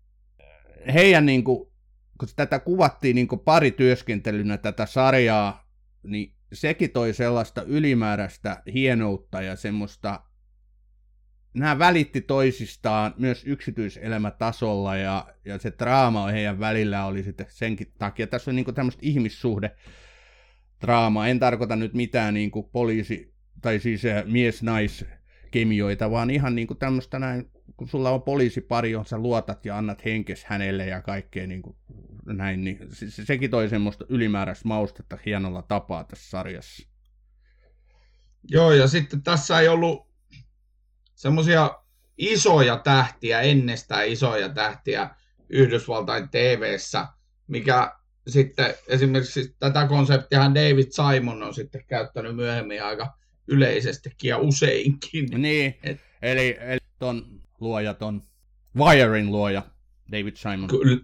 [0.94, 1.72] heidän niin kuin,
[2.20, 5.70] kun tätä kuvattiin niin parityöskentelynä tätä sarjaa,
[6.04, 10.24] niin sekin toi sellaista ylimääräistä hienoutta ja semmoista
[11.54, 18.28] nämä välitti toisistaan myös yksityiselämätasolla ja, ja se draama heidän välillä oli sitten senkin takia.
[18.28, 19.72] Tässä on niin tämmöistä ihmissuhde
[20.82, 21.28] draama.
[21.28, 25.06] En tarkoita nyt mitään niin kuin poliisi tai siis mies-nais
[25.52, 29.78] kemioita, vaan ihan niin kuin tämmöistä näin, kun sulla on poliisipari, johon sä luotat ja
[29.78, 31.76] annat henkes hänelle ja kaikkea niin kuin
[32.26, 36.88] näin, niin se, sekin toi semmoista ylimääräistä maustetta hienolla tapaa tässä sarjassa.
[38.50, 40.08] Joo, ja sitten tässä ei ollut
[41.15, 41.84] semmoisia
[42.17, 45.10] isoja tähtiä, ennestään isoja tähtiä
[45.50, 47.08] Yhdysvaltain TV:ssä,
[47.48, 47.96] mikä
[48.28, 53.17] sitten esimerkiksi tätä konseptia David Simon on sitten käyttänyt myöhemmin aika
[53.48, 55.41] yleisestikin ja useinkin.
[55.41, 58.21] Niin, Et, eli, eli ton luoja, ton
[58.78, 59.63] Wirein luoja,
[60.12, 60.67] David Simon.
[60.67, 60.97] Kyllä.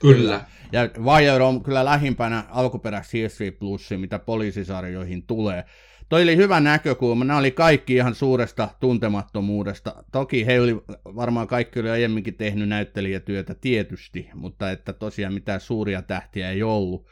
[0.00, 0.44] Kyllä.
[0.72, 5.64] Ja Wire on kyllä lähimpänä alkuperäistä History Plusia, mitä poliisisarjoihin tulee.
[6.08, 7.24] Toi oli hyvä näkökulma.
[7.24, 10.04] Nämä oli kaikki ihan suuresta tuntemattomuudesta.
[10.12, 10.74] Toki he oli
[11.04, 17.06] varmaan kaikki oli aiemminkin tehnyt näyttelijätyötä tietysti, mutta että tosiaan mitään suuria tähtiä ei ollut.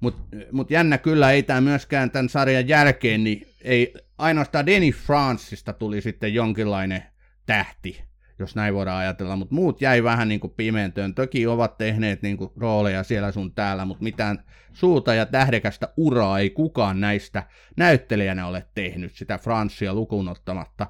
[0.00, 5.72] Mutta mut jännä kyllä ei tämä myöskään tämän sarjan jälkeen, niin ei ainoastaan Denny Franceista
[5.72, 7.02] tuli sitten jonkinlainen
[7.46, 8.04] tähti,
[8.42, 11.14] jos näin voidaan ajatella, mutta muut jäi vähän niin kuin pimentöön.
[11.14, 16.38] Toki ovat tehneet niin kuin rooleja siellä sun täällä, mutta mitään suuta ja tähdekästä uraa
[16.38, 17.42] ei kukaan näistä
[17.76, 20.86] näyttelijänä ole tehnyt, sitä Francia lukuun ottamatta.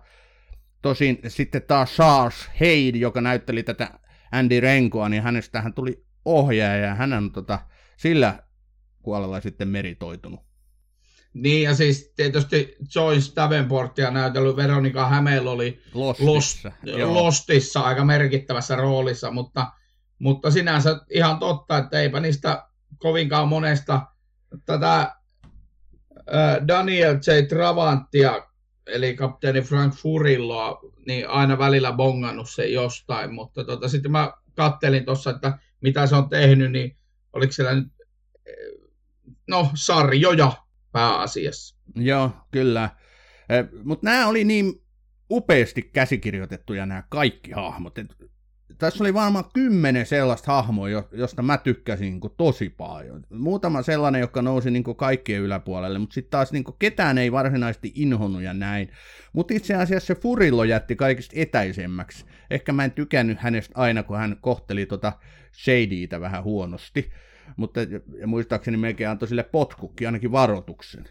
[0.83, 3.91] Tosin sitten taas Charles Haid, joka näytteli tätä
[4.33, 7.59] Andy Renkoa, niin hänestähän tuli ohjaaja ja hän on tota,
[7.97, 8.43] sillä
[9.03, 10.52] puolella sitten meritoitunut.
[11.35, 18.77] Niin, ja siis tietysti Joyce Davenportia näytellyt Veronika Hämel oli Lostissa, Lost, Lostissa aika merkittävässä
[18.77, 19.73] roolissa, mutta,
[20.19, 22.67] mutta sinänsä ihan totta, että eipä niistä
[22.99, 24.07] kovinkaan monesta
[24.67, 25.15] tätä
[26.69, 27.47] Daniel J.
[27.49, 28.47] Travantia,
[28.87, 35.05] eli kapteeni Frank Furilloa, niin aina välillä bongannut se jostain, mutta tota, sitten mä kattelin
[35.05, 36.97] tuossa, että mitä se on tehnyt, niin
[37.33, 37.93] oliko siellä nyt,
[39.49, 40.53] no sarjoja
[40.93, 41.77] pääasiassa.
[41.97, 42.91] Joo, kyllä.
[43.85, 44.83] Mutta nämä oli niin
[45.31, 47.99] upeasti käsikirjoitettuja nämä kaikki hahmot.
[47.99, 48.17] Et
[48.79, 53.25] tässä oli varmaan kymmenen sellaista hahmoa, josta mä tykkäsin niin kuin, tosi paljon.
[53.31, 57.33] Muutama sellainen, joka nousi niin kuin, kaikkien yläpuolelle, mutta sitten taas niin kuin, ketään ei
[57.33, 58.89] varsinaisesti inhonnut ja näin.
[59.33, 62.25] Mutta itse asiassa se Furillo jätti kaikista etäisemmäksi.
[62.51, 65.13] Ehkä mä en tykännyt hänestä aina, kun hän kohteli tota
[65.65, 67.11] Shadyitä vähän huonosti.
[67.57, 67.81] Mutta
[68.19, 71.05] ja muistaakseni melkein antoi sille potkukki, ainakin varoituksen.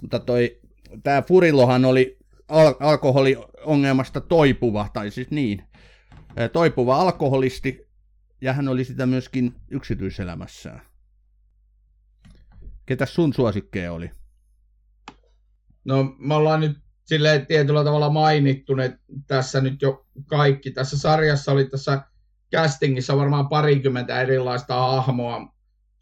[0.00, 0.60] Mutta toi,
[1.02, 5.62] tämä Furillohan oli al- alkoholiongelmasta toipuva, tai siis niin,
[6.52, 7.88] toipuva alkoholisti,
[8.40, 10.82] ja hän oli sitä myöskin yksityiselämässään.
[12.86, 14.10] Ketä sun suosikkeja oli?
[15.84, 20.70] No me ollaan nyt silleen tietyllä tavalla mainittu ne tässä nyt jo kaikki.
[20.70, 22.02] Tässä sarjassa oli tässä
[22.54, 25.53] castingissa varmaan parikymmentä erilaista hahmoa.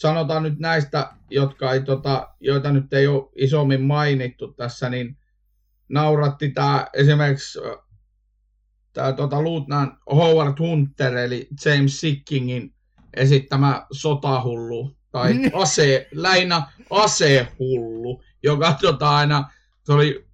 [0.03, 5.17] Sanotaan nyt näistä, jotka ei, tota, joita nyt ei ole isommin mainittu tässä, niin
[5.89, 7.59] nauratti tämä esimerkiksi
[8.93, 12.75] tämä tota, Lieutenant Howard Hunter, eli James Sickingin
[13.15, 15.51] esittämä sotahullu, tai niin.
[15.55, 19.51] ase, lähinnä asehullu, joka tota, aina,
[19.83, 20.27] se oli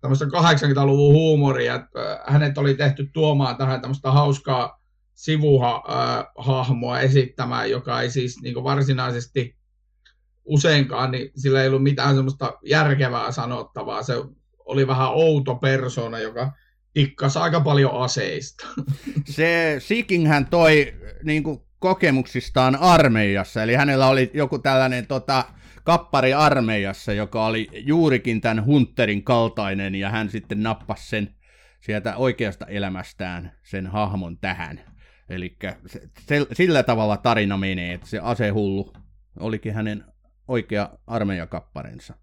[0.00, 4.81] tämmöistä 80-luvun huumoria, että hänet oli tehty tuomaan tähän tämmöistä hauskaa
[5.22, 9.56] sivuhahmoa esittämään, joka ei siis niin varsinaisesti
[10.44, 14.02] useinkaan, niin sillä ei ollut mitään semmoista järkevää sanottavaa.
[14.02, 14.14] Se
[14.58, 16.52] oli vähän outo persona, joka
[16.92, 18.66] tikkasi aika paljon aseista.
[19.24, 25.44] Se Seeking hän toi niin kuin, kokemuksistaan armeijassa, eli hänellä oli joku tällainen tota,
[25.84, 31.34] kappari armeijassa, joka oli juurikin tämän Hunterin kaltainen, ja hän sitten nappasi sen
[31.80, 34.91] sieltä oikeasta elämästään sen hahmon tähän.
[35.32, 35.56] Eli
[36.26, 38.92] se, sillä tavalla tarina menee, että se asehullu
[39.40, 40.04] olikin hänen
[40.48, 42.14] oikea armeijakapparensa.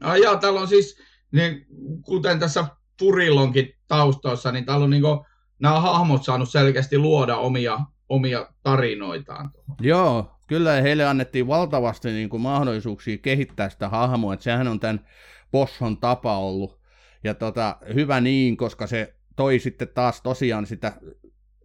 [0.00, 0.98] No joo, täällä on siis,
[1.32, 1.66] niin,
[2.04, 2.64] kuten tässä
[2.98, 5.20] Purillonkin taustoissa, niin täällä on niin kuin,
[5.58, 9.50] nämä hahmot saanut selkeästi luoda omia, omia tarinoitaan.
[9.80, 15.06] Joo, kyllä heille annettiin valtavasti niin kuin mahdollisuuksia kehittää sitä hahmoa, että sehän on tämän
[15.50, 16.80] Bosson tapa ollut.
[17.24, 20.92] Ja tota, hyvä niin, koska se toi sitten taas tosiaan sitä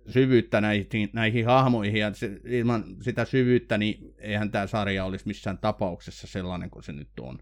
[0.09, 5.57] syvyyttä näihin, näihin hahmoihin, ja se, ilman sitä syvyyttä, niin eihän tämä sarja olisi missään
[5.57, 7.39] tapauksessa sellainen kuin se nyt on.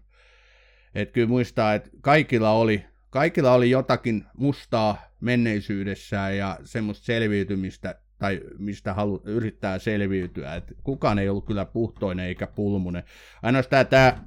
[0.94, 2.84] Et kyllä muistaa, että kaikilla oli
[3.16, 10.54] kaikilla oli jotakin mustaa menneisyydessään ja semmoista selviytymistä, tai mistä halu, yrittää selviytyä.
[10.54, 13.02] Et kukaan ei ollut kyllä puhtoinen eikä pulmunen.
[13.42, 14.24] Ainoastaan tämä,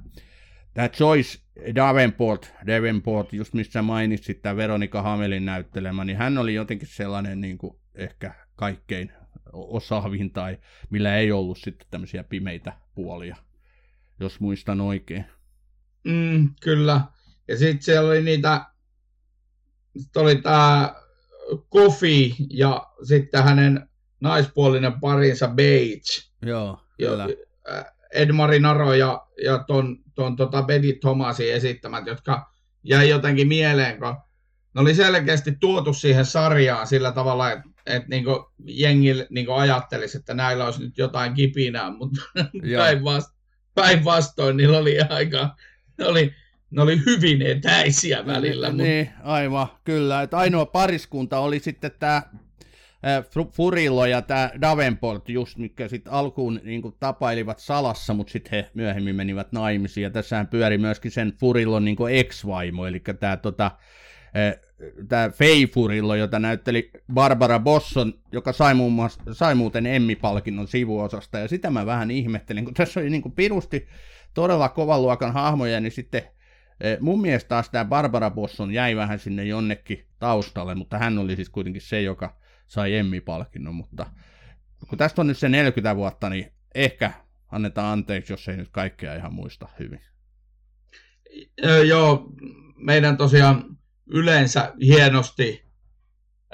[0.74, 1.38] tämä Joyce
[1.74, 7.58] Davenport, Davenport, just missä mainitsit tämä Veronika Hamelin näyttelemä, niin hän oli jotenkin sellainen niin
[7.58, 9.12] kuin ehkä kaikkein
[9.52, 10.58] osaavin tai
[10.90, 13.36] millä ei ollut sitten tämmöisiä pimeitä puolia,
[14.20, 15.24] jos muistan oikein.
[16.04, 17.00] Mm, kyllä.
[17.48, 18.70] Ja sitten siellä oli niitä
[19.98, 20.94] sitten oli tämä
[21.68, 23.88] Kofi ja sitten hänen
[24.20, 26.32] naispuolinen parinsa Bates.
[26.42, 27.28] Joo, kyllä.
[28.12, 34.16] Ed Marinaro ja, ja ton, ton tota Betty Thomasin esittämät, jotka jäi jotenkin mieleen, kun
[34.74, 40.34] ne oli selkeästi tuotu siihen sarjaan sillä tavalla, että et niinku jengi niinku ajattelisi, että
[40.34, 42.20] näillä olisi nyt jotain kipinää, mutta
[43.74, 45.56] päinvastoin niillä oli aika,
[45.98, 46.34] ne oli
[46.70, 48.68] ne oli hyvin etäisiä välillä.
[48.68, 48.82] Mutta...
[48.82, 50.22] Niin, aivan, kyllä.
[50.22, 52.22] Että ainoa pariskunta oli sitten tämä
[53.52, 58.70] Furillo ja tämä Davenport, just mikä sitten alkuun niin kuin, tapailivat salassa, mutta sitten he
[58.74, 60.02] myöhemmin menivät naimisiin.
[60.02, 63.70] Ja tässähän pyöri myöskin sen Furillon niin ex-vaimo, eli tämä tota,
[65.08, 71.38] tämä Faye Furillo, jota näytteli Barbara Bosson, joka sai, muun muassa, sai muuten Emmy-palkinnon sivuosasta,
[71.38, 73.88] ja sitä mä vähän ihmettelin, kun tässä oli niin kuin pirusti
[74.34, 76.22] todella kovan luokan hahmoja, niin sitten
[76.80, 81.36] Eh, mun mielestä taas tämä Barbara Bosson jäi vähän sinne jonnekin taustalle, mutta hän oli
[81.36, 84.06] siis kuitenkin se, joka sai Emmy-palkinnon, mutta
[84.88, 87.12] kun tästä on nyt se 40 vuotta, niin ehkä
[87.52, 90.00] annetaan anteeksi, jos ei nyt kaikkea ihan muista hyvin.
[91.88, 92.32] Joo,
[92.76, 93.64] meidän tosiaan
[94.10, 95.64] yleensä hienosti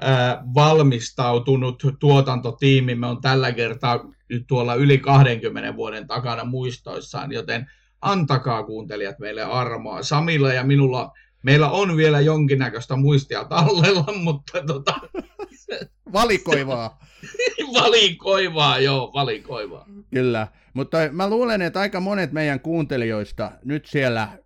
[0.01, 7.67] ää, valmistautunut tuotantotiimimme on tällä kertaa nyt tuolla yli 20 vuoden takana muistoissaan, joten
[8.01, 10.03] antakaa kuuntelijat meille armoa.
[10.03, 14.95] Samilla ja minulla, meillä on vielä jonkinnäköistä muistia tallella, mutta tota...
[16.13, 16.99] Valikoivaa.
[17.81, 19.87] valikoivaa, joo, valikoivaa.
[20.11, 24.39] Kyllä, mutta mä luulen, että aika monet meidän kuuntelijoista nyt siellä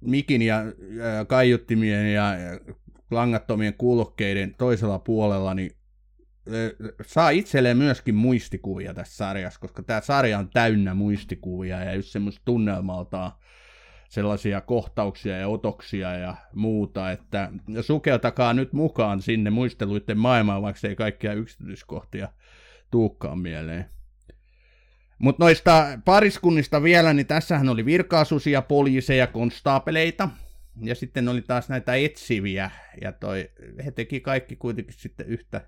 [0.00, 0.62] mikin ja
[1.26, 2.32] kaiuttimien ja
[3.10, 5.70] langattomien kuulokkeiden toisella puolella, niin
[7.06, 12.42] saa itselleen myöskin muistikuvia tässä sarjassa, koska tämä sarja on täynnä muistikuvia ja just semmoista
[12.44, 13.32] tunnelmaltaan
[14.08, 20.96] sellaisia kohtauksia ja otoksia ja muuta, että sukeltakaa nyt mukaan sinne muisteluiden maailmaan, vaikka ei
[20.96, 22.28] kaikkia yksityiskohtia
[22.90, 23.97] tuukkaan mieleen.
[25.18, 30.28] Mutta noista pariskunnista vielä, niin tässähän oli virkaasusia, poliiseja, konstaapeleita,
[30.82, 33.50] ja sitten oli taas näitä etsiviä, ja toi,
[33.84, 35.60] he teki kaikki kuitenkin sitten yhtä,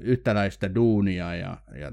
[0.00, 1.92] yhtäläistä duunia, ja, ja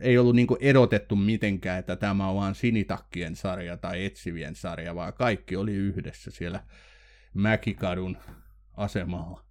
[0.00, 5.12] ei ollut niin erotettu mitenkään, että tämä on vain sinitakkien sarja tai etsivien sarja, vaan
[5.12, 6.60] kaikki oli yhdessä siellä
[7.34, 8.16] Mäkikadun
[8.76, 9.44] asemalla.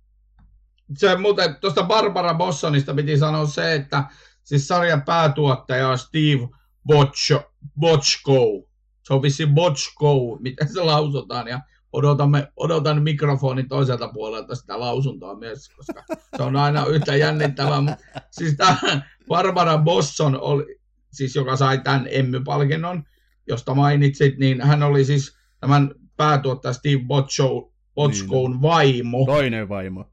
[0.97, 4.04] Se muuten tuosta Barbara Bossonista piti sanoa se, että
[4.43, 6.49] siis sarjan päätuottaja on Steve
[6.88, 8.67] Botcho, Botchko.
[9.04, 11.62] Se on vissi Botchko, miten se lausutaan, ja
[11.93, 16.04] odotamme, odotan mikrofonin toiselta puolelta sitä lausuntoa myös, koska
[16.38, 17.97] se on aina yhtä jännittävää.
[18.32, 18.77] siis tämä
[19.27, 20.80] Barbara Bosson, oli,
[21.12, 23.04] siis joka sai tämän Emmy-palkinnon,
[23.47, 28.62] josta mainitsit, niin hän oli siis tämän päätuottaja Steve Botcho, Botchkoon niin.
[28.62, 29.25] vaimo.
[29.25, 30.12] Toinen vaimo.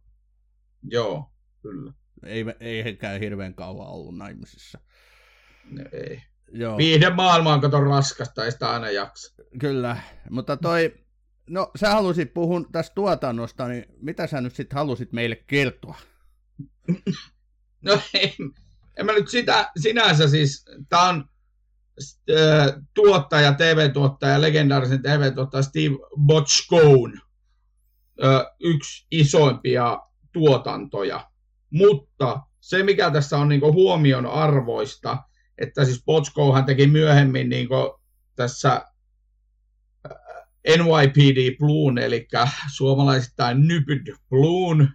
[0.82, 1.30] Joo,
[1.62, 1.92] kyllä.
[2.26, 4.78] Ei, ei hekään hirveän kauan ollut naimisissa.
[5.70, 6.22] No, ei.
[6.52, 6.76] Joo.
[6.76, 9.34] Viihde maailma on kato raskasta, ei sitä aina jaksa.
[9.60, 9.96] Kyllä,
[10.30, 10.94] mutta toi,
[11.50, 15.98] no sä halusit puhua tästä tuotannosta, niin mitä sä nyt sitten halusit meille kertoa?
[17.86, 18.36] no ei,
[18.96, 21.24] en mä nyt sitä sinänsä siis, tää on
[22.30, 27.20] äh, tuottaja, TV-tuottaja, legendaarisen TV-tuottaja Steve Bochcone,
[28.24, 29.98] äh, yksi isoimpia
[30.32, 31.27] tuotantoja.
[31.70, 35.22] Mutta se, mikä tässä on niin huomion arvoista,
[35.58, 37.68] että siis Bochco teki myöhemmin niin
[38.36, 38.82] tässä
[40.68, 42.28] NYPD Bluun, eli
[42.74, 44.88] suomalaisittain Nypyd Bluun,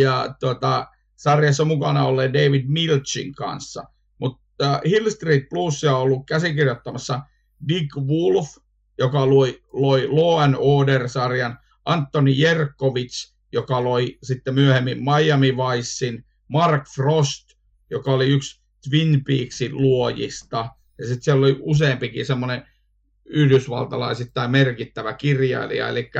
[0.00, 0.86] ja tota,
[1.16, 3.84] sarjassa mukana olleen David Milchin kanssa.
[4.18, 7.20] Mutta Hill Street Blues on ollut käsikirjoittamassa
[7.68, 8.48] Dick Wolf,
[8.98, 16.84] joka loi, loi Law and Order-sarjan, Antoni Jerkovits, joka loi sitten myöhemmin Miami Vicein, Mark
[16.94, 17.56] Frost,
[17.90, 22.62] joka oli yksi Twin Peaksin luojista, ja sitten siellä oli useampikin semmoinen
[23.24, 26.10] yhdysvaltalaisittain merkittävä kirjailija, eli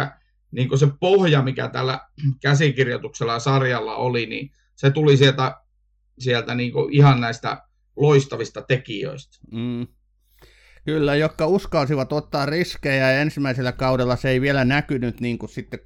[0.50, 2.00] niin se pohja, mikä tällä
[2.42, 5.56] käsikirjoituksella ja sarjalla oli, niin se tuli sieltä,
[6.18, 7.62] sieltä niin ihan näistä
[7.96, 9.38] loistavista tekijöistä.
[9.52, 9.86] Mm.
[10.84, 15.80] Kyllä, jotka uskalsivat ottaa riskejä ja ensimmäisellä kaudella se ei vielä näkynyt niin kuin sitten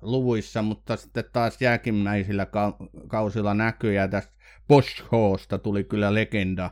[0.00, 2.46] katsojaluvuissa, mutta sitten taas jälkimmäisillä
[3.08, 4.32] kausilla näkyy ja tästä
[4.68, 5.04] Bosch
[5.62, 6.70] tuli kyllä legenda.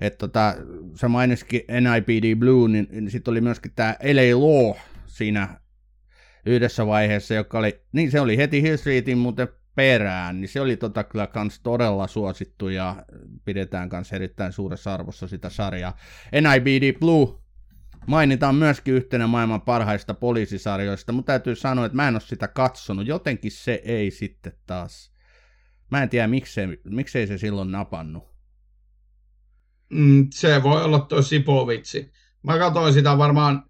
[0.00, 0.54] Että tota,
[0.94, 5.60] sä mainitsitkin NIPD Blue, niin, niin sitten oli myöskin tämä LA Law siinä
[6.46, 10.76] yhdessä vaiheessa, joka oli, niin se oli heti Hill Streetin muuten perään, niin se oli
[10.76, 13.04] tota kyllä kans todella suosittu ja
[13.44, 15.96] pidetään kans erittäin suuressa arvossa sitä sarjaa.
[16.32, 17.39] NIBD Blue
[18.06, 23.06] mainitaan myöskin yhtenä maailman parhaista poliisisarjoista, mutta täytyy sanoa, että mä en ole sitä katsonut.
[23.06, 25.12] Jotenkin se ei sitten taas.
[25.90, 28.30] Mä en tiedä, miksei, miksei se silloin napannut.
[29.90, 32.12] Mm, se voi olla tuo Sipovitsi.
[32.42, 33.64] Mä katsoin sitä varmaan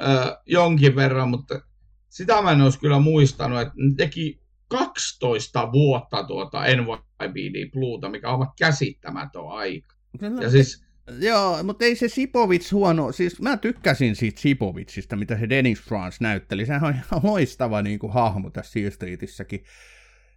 [0.00, 1.60] äh, jonkin verran, mutta
[2.08, 8.30] sitä mä en olisi kyllä muistanut, että ne teki 12 vuotta tuota NYPD Bluuta, mikä
[8.30, 9.94] on käsittämätön aika.
[10.18, 10.42] Kyllä.
[10.42, 10.85] Ja siis,
[11.20, 16.16] Joo, mutta ei se Sipovits huono, siis mä tykkäsin siitä Sipovitsista, mitä se Dennis France
[16.20, 19.64] näytteli, sehän on ihan loistava niin kuin, hahmo tässä Seal Streetissäkin.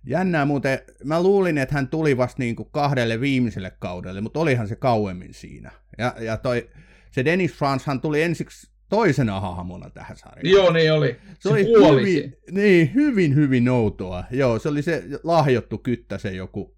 [0.06, 4.68] Jännää muuten, mä luulin, että hän tuli vasta niin kuin kahdelle viimeiselle kaudelle, mutta olihan
[4.68, 5.72] se kauemmin siinä.
[5.98, 6.70] Ja, ja toi,
[7.12, 10.52] se Dennis France hän tuli ensiksi toisena hahmona tähän sarjaan.
[10.52, 11.18] Joo, niin oli.
[11.34, 14.24] Se, se oli hyvin, niin, hyvin, hyvin outoa.
[14.32, 16.78] Joo, se oli se lahjottu kyttä, se joku,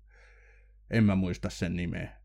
[0.89, 2.20] en mä muista sen nimeä.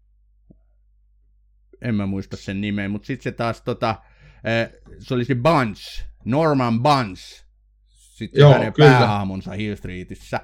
[1.86, 4.02] En mä muista sen nimeä, mutta sitten se taas tota,
[4.44, 7.44] eh, se oli se Bunch, Norman Bunch,
[7.88, 8.90] sitten Joo, hänen kyllä.
[8.90, 10.40] päähahmonsa Hill Streetissä.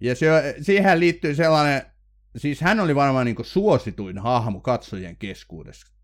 [0.00, 1.82] Ja se, siihen liittyy sellainen,
[2.36, 5.94] siis hän oli varmaan niin suosituin hahmo katsojien keskuudessa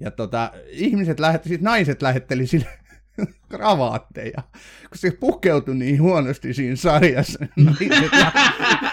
[0.00, 2.78] ja tota, ihmiset lähetti, siis naiset lähetteli sille
[3.50, 4.42] kravaatteja,
[4.88, 7.46] kun se pukeutui niin huonosti siinä sarjassa.
[7.56, 8.32] Naiset, lä-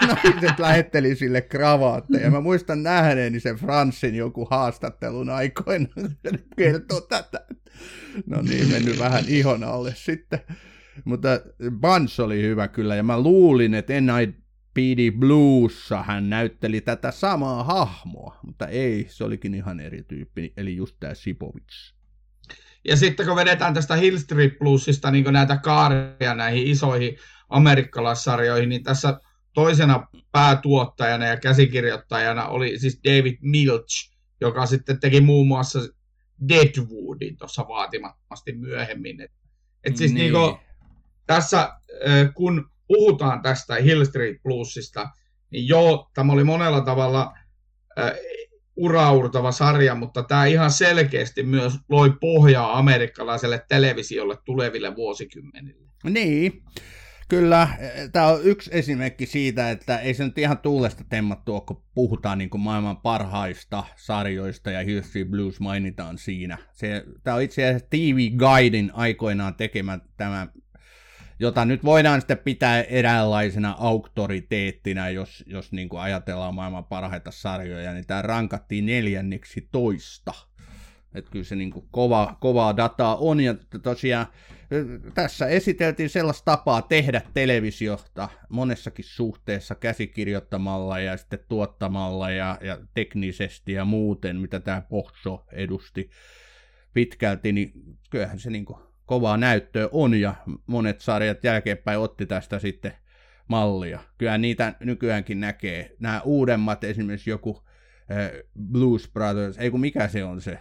[0.24, 2.30] naiset lähetteli sille kravaatteja.
[2.30, 7.46] Mä muistan nähneeni sen Franssin joku haastattelun aikoina, se kertoo tätä.
[8.26, 10.40] No niin, mennyt vähän ihon alle sitten.
[11.04, 11.28] Mutta
[11.70, 13.92] Bans oli hyvä kyllä, ja mä luulin, että
[14.70, 20.76] Speedy Bluessa hän näytteli tätä samaa hahmoa, mutta ei, se olikin ihan eri tyyppi, eli
[20.76, 21.94] just tämä Sipovits.
[22.84, 27.16] Ja sitten kun vedetään tästä Hill Street Bluesista niin näitä kaaria näihin isoihin
[27.48, 29.20] amerikkalaissarjoihin, niin tässä
[29.54, 35.78] toisena päätuottajana ja käsikirjoittajana oli siis David Milch, joka sitten teki muun muassa
[36.48, 39.20] Deadwoodin tuossa vaatimattomasti myöhemmin.
[39.20, 39.30] Et,
[39.84, 40.32] et siis Niin.
[40.32, 40.56] niin.
[41.26, 41.72] tässä,
[42.34, 45.10] kun puhutaan tästä Hill Street Bluesista,
[45.50, 47.32] niin joo, tämä oli monella tavalla
[48.80, 55.88] uraurtava sarja, mutta tämä ihan selkeästi myös loi pohjaa amerikkalaiselle televisiolle tuleville vuosikymmenille.
[56.04, 56.62] Niin,
[57.28, 57.68] kyllä.
[58.12, 62.50] Tämä on yksi esimerkki siitä, että ei se nyt ihan tuulesta temmattu kun puhutaan niin
[62.50, 66.58] kuin maailman parhaista sarjoista ja Street Blues mainitaan siinä.
[66.72, 70.48] Se, tämä on itse asiassa TV Guidein aikoinaan tekemä tämä,
[71.40, 77.92] jota nyt voidaan sitten pitää eräänlaisena auktoriteettina, jos, jos niin kuin ajatellaan maailman parhaita sarjoja,
[77.92, 80.32] niin tämä rankattiin neljänneksi toista.
[81.14, 84.26] Että kyllä se niin kuin kova, kovaa dataa on, ja tosiaan
[85.14, 93.72] tässä esiteltiin sellaista tapaa tehdä televisiota monessakin suhteessa käsikirjoittamalla ja sitten tuottamalla ja, ja teknisesti
[93.72, 96.10] ja muuten, mitä tämä Pohso edusti
[96.92, 97.72] pitkälti, niin
[98.10, 98.66] kyllähän se niin
[99.10, 100.34] kovaa näyttöä on ja
[100.66, 102.92] monet sarjat jälkeenpäin otti tästä sitten
[103.48, 103.98] mallia.
[104.18, 105.96] Kyllä niitä nykyäänkin näkee.
[105.98, 107.62] Nämä uudemmat, esimerkiksi joku
[108.10, 108.30] äh,
[108.70, 110.58] Blues Brothers, ei kun mikä se on se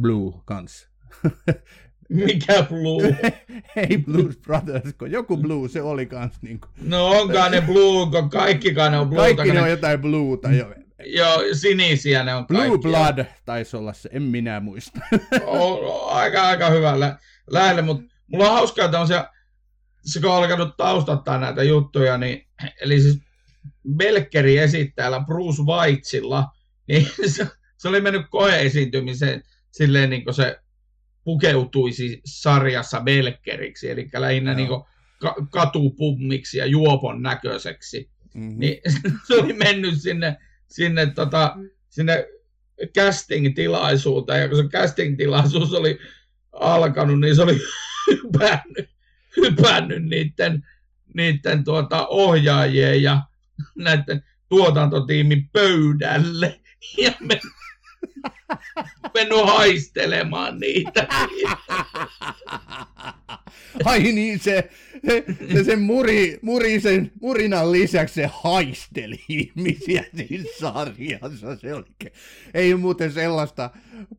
[0.00, 0.88] Blue kans.
[2.08, 3.16] Mikä blue?
[3.88, 8.10] ei Blues Brothers, kun joku Blue se oli kans niin kuin, No onkaan ne blue,
[8.10, 9.18] kun kaikkikaan ne on blue.
[9.18, 10.74] kaikki ne on jotain bluuta jo.
[11.06, 12.78] Joo, sinisiä ne on Blue kaikki.
[12.78, 15.00] Blood taisi olla se, en minä muista.
[15.46, 15.78] On
[16.10, 17.18] aika, aika hyvällä
[17.50, 19.28] lähelle, mutta mulla on hauskaa tämmöisiä,
[20.04, 22.46] se kun on alkanut taustattaa näitä juttuja, niin,
[22.80, 23.18] eli siis
[23.96, 26.46] Belkeri esittäjällä Bruce Whitesilla,
[26.88, 27.46] niin se,
[27.78, 30.58] se oli mennyt koeesiintymiseen silleen niin kuin se
[31.24, 34.56] pukeutuisi sarjassa Belkeriksi, eli lähinnä Joo.
[34.56, 34.82] niin kuin
[35.18, 38.10] ka- katupummiksi ja juopon näköiseksi.
[38.34, 38.58] Mm-hmm.
[38.58, 38.80] Niin
[39.26, 40.36] se oli mennyt sinne,
[40.66, 41.56] sinne, tota,
[41.88, 42.26] sinne
[42.98, 45.98] casting-tilaisuuteen, ja kun se casting-tilaisuus oli
[46.52, 47.60] alkanut, niin se oli
[48.10, 48.90] hypännyt,
[49.36, 50.66] hypännyt niiden,
[51.14, 53.22] niiden tuota, ohjaajien ja
[53.74, 56.60] näiden tuotantotiimin pöydälle.
[56.98, 57.40] Ja men,
[59.14, 61.06] mennyt haistelemaan niitä.
[63.84, 64.70] Ai niin, se,
[65.06, 65.24] se,
[65.64, 71.56] se, muri, muri sen murinan lisäksi se haisteli ihmisiä siinä sarjassa.
[71.56, 71.84] Se oli,
[72.54, 73.70] ei muuten sellaista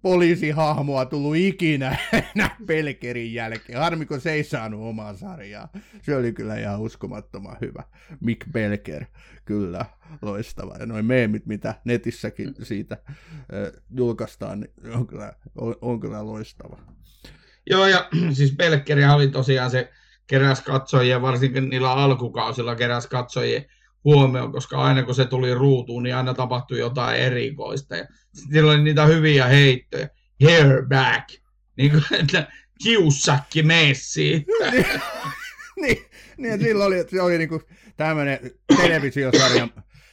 [0.02, 1.98] poliisihahmoa tullut ikinä
[2.36, 3.80] enää Pelkerin jälkeen.
[3.80, 5.70] Harmi, kun se ei saanut omaa sarjaa.
[6.02, 7.84] Se oli kyllä ihan uskomattoman hyvä.
[8.20, 9.06] Mick Belker,
[9.46, 9.86] kyllä,
[10.22, 10.76] loistava.
[10.80, 13.82] Ja noin meemit, mitä netissäkin siitä äh,
[14.20, 16.80] julkaistaan, niin on kyllä, on, on kyllä loistava.
[17.70, 19.92] Joo, ja siis Belkerihän oli tosiaan se
[20.28, 23.66] keräs katsojia, varsinkin niillä alkukausilla keräs katsojien
[24.04, 27.96] huomioon, koska aina kun se tuli ruutuun, niin aina tapahtui jotain erikoista.
[27.96, 30.08] Ja sitten oli niitä hyviä heittoja.
[30.44, 31.30] Hair back.
[31.78, 32.48] Niin kuin, että
[32.84, 34.46] kiussakki messi.
[35.82, 36.06] niin,
[36.38, 37.62] niin ja silloin oli, se oli niinku
[37.98, 38.40] tämmönen
[38.78, 39.72] televisiosarjan,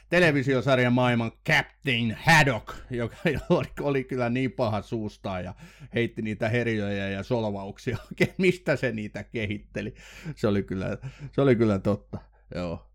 [0.08, 3.16] televisiosarjan maailman Captain Haddock, joka
[3.48, 5.54] oli, oli kyllä niin paha suustaan ja
[5.94, 7.96] heitti niitä herjoja ja solvauksia.
[8.10, 9.94] Oikein Mistä se niitä kehitteli?
[10.36, 10.98] Se oli kyllä,
[11.32, 12.18] se oli kyllä totta.
[12.54, 12.92] Joo.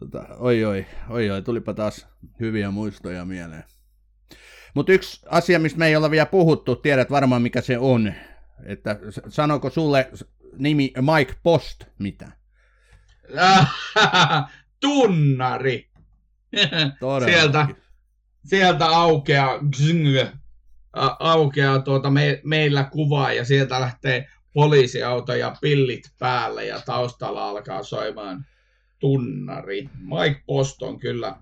[0.00, 2.08] Tota, oi oi, oi oi, tulipa taas
[2.40, 3.64] hyviä muistoja mieleen.
[4.74, 8.12] Mutta yksi asia, mistä me ei olla vielä puhuttu, tiedät varmaan mikä se on.
[8.64, 8.98] Että
[9.28, 10.10] sanoko sulle
[10.58, 12.32] nimi Mike Post mitä?
[14.80, 15.91] Tunnari.
[17.24, 17.66] Sieltä,
[18.44, 20.06] sieltä aukeaa, gsng,
[20.92, 27.48] a- aukeaa tuota me, meillä kuvaa ja sieltä lähtee poliisiauto ja pillit päälle ja taustalla
[27.48, 28.44] alkaa soimaan
[28.98, 29.88] tunnari.
[29.98, 31.36] Mike Post on kyllä.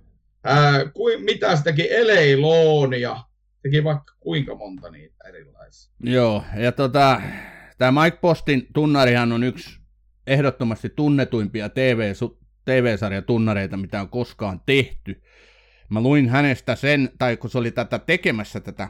[0.45, 1.93] Ää, kuin, mitä se teki?
[1.95, 3.17] Elei Loonia.
[3.63, 5.93] Teki vaikka kuinka monta niitä erilaisia.
[6.03, 7.21] Joo, ja tota,
[7.79, 9.81] tämä Mike Postin tunnarihan on yksi
[10.27, 12.13] ehdottomasti tunnetuimpia TV,
[12.71, 15.23] TV-sarjan tunnareita, mitä on koskaan tehty.
[15.89, 18.89] Mä luin hänestä sen, tai kun se oli tätä tekemässä tätä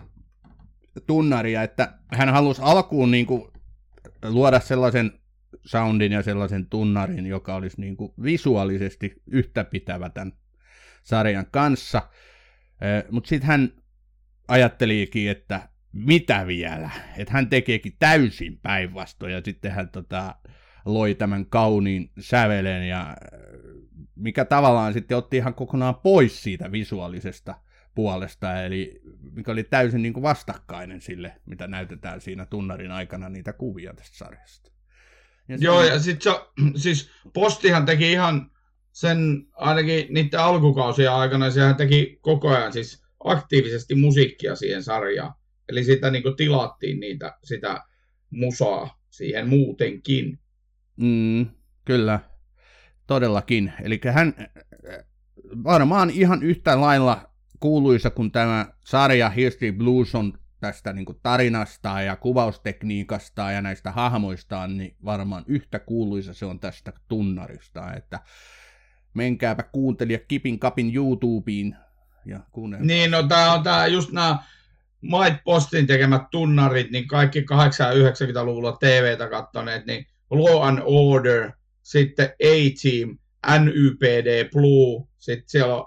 [1.07, 3.53] tunnaria, että hän halusi alkuun niin kuin
[4.25, 5.13] luoda sellaisen
[5.65, 10.33] soundin ja sellaisen tunnarin, joka olisi niin kuin visuaalisesti yhtäpitävä tämän
[11.03, 12.03] sarjan kanssa.
[13.11, 13.73] Mutta sitten hän
[14.49, 20.35] ajattelikin, että mitä vielä, että hän tekeekin täysin päinvastoin ja sitten hän tota,
[20.85, 23.17] loi tämän kauniin sävelen ja
[24.21, 27.55] mikä tavallaan sitten otti ihan kokonaan pois siitä visuaalisesta
[27.95, 29.01] puolesta, eli
[29.33, 34.17] mikä oli täysin niin kuin vastakkainen sille, mitä näytetään siinä tunnarin aikana niitä kuvia tästä
[34.17, 34.71] sarjasta.
[35.49, 36.31] Ja Joo, ja sit se,
[36.83, 38.51] siis Postihan teki ihan
[38.93, 45.35] sen, ainakin niiden alkukausien aikana, sehän teki koko ajan siis aktiivisesti musiikkia siihen sarjaan.
[45.69, 47.85] Eli sitä niin kuin tilattiin niitä, sitä
[48.31, 50.39] musaa siihen muutenkin.
[50.97, 51.47] Mm,
[51.85, 52.21] kyllä,
[53.11, 53.73] todellakin.
[53.83, 54.35] Eli hän
[55.65, 57.31] varmaan ihan yhtä lailla
[57.61, 64.77] kuuluisa kuin tämä sarja History Blues on tästä niin tarinasta ja kuvaustekniikasta ja näistä hahmoistaan,
[64.77, 68.21] niin varmaan yhtä kuuluisa se on tästä tunnarista, että
[69.15, 71.77] menkääpä kuuntelija Kipin Kapin YouTubeen
[72.27, 72.87] ja kuunnelkaa.
[72.87, 74.39] Niin, no tää on tää just nämä
[75.01, 81.53] Mike Postin tekemät tunnarit, niin kaikki 80-90-luvulla TVtä kattoneet, niin Law and Order,
[81.91, 83.19] sitten A-Team,
[83.61, 85.87] NYPD Blue, sitten siellä on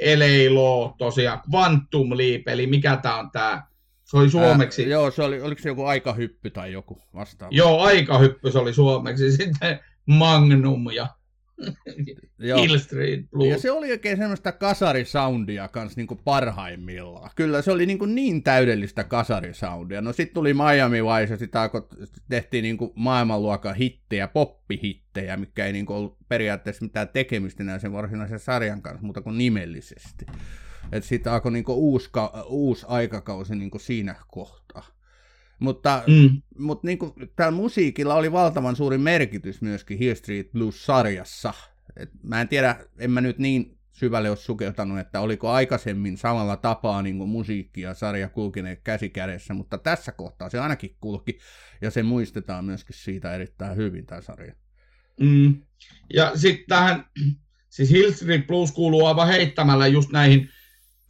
[0.00, 3.66] LA Law tosiaan, Quantum Leap, eli mikä tämä on tämä
[4.04, 4.82] se oli suomeksi.
[4.82, 7.54] Ää, joo, se oli, oliko se joku aikahyppy tai joku vastaava?
[7.54, 9.32] Joo, aikahyppy se oli suomeksi.
[9.36, 11.08] Sitten Magnum ja
[12.62, 13.50] Hill Street Blues.
[13.50, 17.30] Ja se oli oikein semmoista kasarisoundia kans niinku parhaimmillaan.
[17.36, 20.00] Kyllä se oli niinku niin täydellistä kasarisoundia.
[20.00, 21.70] No sitten tuli Miami Vice ja sitä
[22.28, 28.38] tehtiin niinku maailmanluokan hittejä, poppihittejä, mikä ei niinku ollut periaatteessa mitään tekemistä enää sen varsinaisen
[28.38, 30.26] sarjan kanssa, mutta kuin nimellisesti.
[30.92, 32.10] Että sitten alkoi niinku uusi,
[32.46, 35.01] uusi aikakausi niinku siinä kohtaa.
[35.58, 36.42] Mutta, mm.
[36.58, 41.54] mutta niin kuin, tällä musiikilla oli valtavan suuri merkitys myöskin Hill Street Blues-sarjassa.
[41.96, 46.56] Et mä en tiedä, en mä nyt niin syvälle ole sukeltanut, että oliko aikaisemmin samalla
[46.56, 51.38] tapaa niin kuin musiikki ja sarja kulkineet käsi kädessä, mutta tässä kohtaa se ainakin kulki,
[51.80, 54.54] ja se muistetaan myöskin siitä erittäin hyvin, tämä sarja.
[55.20, 55.62] Mm.
[56.14, 57.04] Ja sitten tähän,
[57.68, 60.48] siis Hill Street Blues kuuluu aivan heittämällä just näihin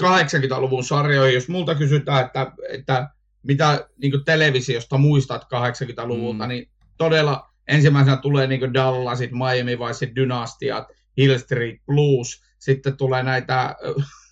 [0.03, 3.11] 80-luvun sarjoihin, jos multa kysytään, että, että
[3.43, 6.49] mitä niin televisiosta muistat 80-luvulta, mm.
[6.49, 13.77] niin todella ensimmäisenä tulee niin Dallasit, Miami Vice, Dynastiat, Hill Street Blues, sitten tulee näitä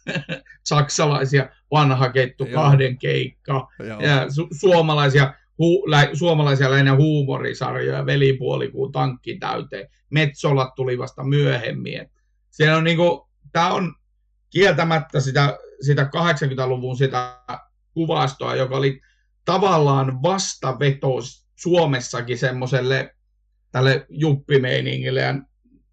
[0.64, 2.62] saksalaisia vanha kettu, Joo.
[2.62, 4.00] kahden keikka, Joo.
[4.00, 12.10] ja su- suomalaisia, hu- lä- suomalaisia lähinnä huumorisarjoja, velipuolikuu, tankki täyteen, Metsolat tuli vasta myöhemmin.
[12.50, 13.94] Siellä on niinku, tämä on
[14.50, 17.38] kieltämättä sitä, sitä 80-luvun sitä
[17.94, 19.00] kuvastoa, joka oli
[19.44, 21.14] tavallaan vastaveto
[21.56, 23.14] Suomessakin semmoiselle
[23.72, 25.34] tälle juppimeiningille ja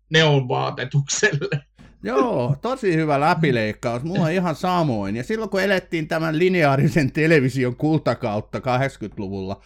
[0.10, 1.62] neonvaatetukselle.
[2.04, 4.04] Joo, tosi hyvä läpileikkaus.
[4.04, 5.16] Mulla ihan samoin.
[5.16, 9.62] Ja silloin kun elettiin tämän lineaarisen television kultakautta 80-luvulla,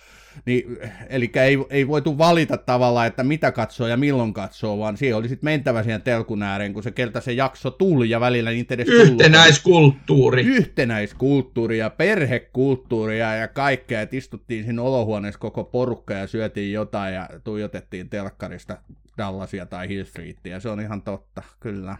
[0.45, 0.77] niin,
[1.09, 5.29] eli ei, ei voitu valita tavallaan, että mitä katsoo ja milloin katsoo, vaan siihen oli
[5.29, 8.87] sitten mentävä siihen telkun ääreen, kun se keltä se jakso tuli ja välillä niitä edes
[8.87, 10.43] Yhtenäiskulttuuri.
[10.43, 10.57] Tullut.
[10.57, 17.29] Yhtenäiskulttuuri ja perhekulttuuria ja kaikkea, että istuttiin siinä olohuoneessa koko porukka ja syötiin jotain ja
[17.43, 18.77] tuijotettiin telkkarista
[19.17, 21.97] Dallasia tai Hill Streetia, se on ihan totta, kyllä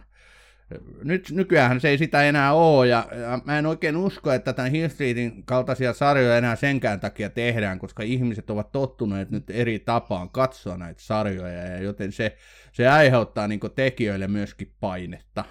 [1.04, 4.70] nyt nykyään se ei sitä enää ole, ja, ja mä en oikein usko, että tämän
[4.70, 10.30] Hill Streetin kaltaisia sarjoja enää senkään takia tehdään, koska ihmiset ovat tottuneet nyt eri tapaan
[10.30, 12.36] katsoa näitä sarjoja, ja joten se,
[12.72, 15.44] se aiheuttaa niin tekijöille myöskin painetta.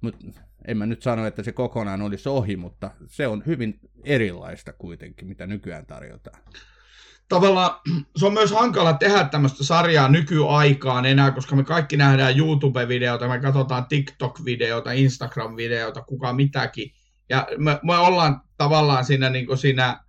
[0.00, 0.16] Mut,
[0.68, 5.28] en mä nyt sano, että se kokonaan olisi ohi, mutta se on hyvin erilaista kuitenkin,
[5.28, 6.42] mitä nykyään tarjotaan
[7.32, 7.80] tavallaan
[8.16, 13.40] se on myös hankala tehdä tämmöistä sarjaa nykyaikaan enää, koska me kaikki nähdään YouTube-videoita, me
[13.40, 16.90] katsotaan TikTok-videoita, Instagram-videoita, kuka mitäkin.
[17.28, 20.00] Ja me, me ollaan tavallaan siinä, niin siinä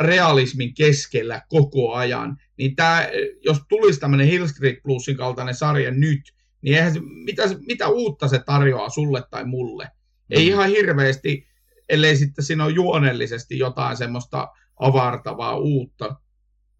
[0.00, 2.36] realismin keskellä koko ajan.
[2.56, 3.08] Niin tää,
[3.44, 8.28] jos tulisi tämmöinen Hill Street Bluesin kaltainen sarja nyt, niin eihän se, mitä, mitä uutta
[8.28, 9.84] se tarjoaa sulle tai mulle?
[9.84, 9.90] Mm.
[10.30, 11.46] Ei ihan hirveästi,
[11.88, 16.16] ellei sitten siinä ole juonellisesti jotain semmoista avartavaa uutta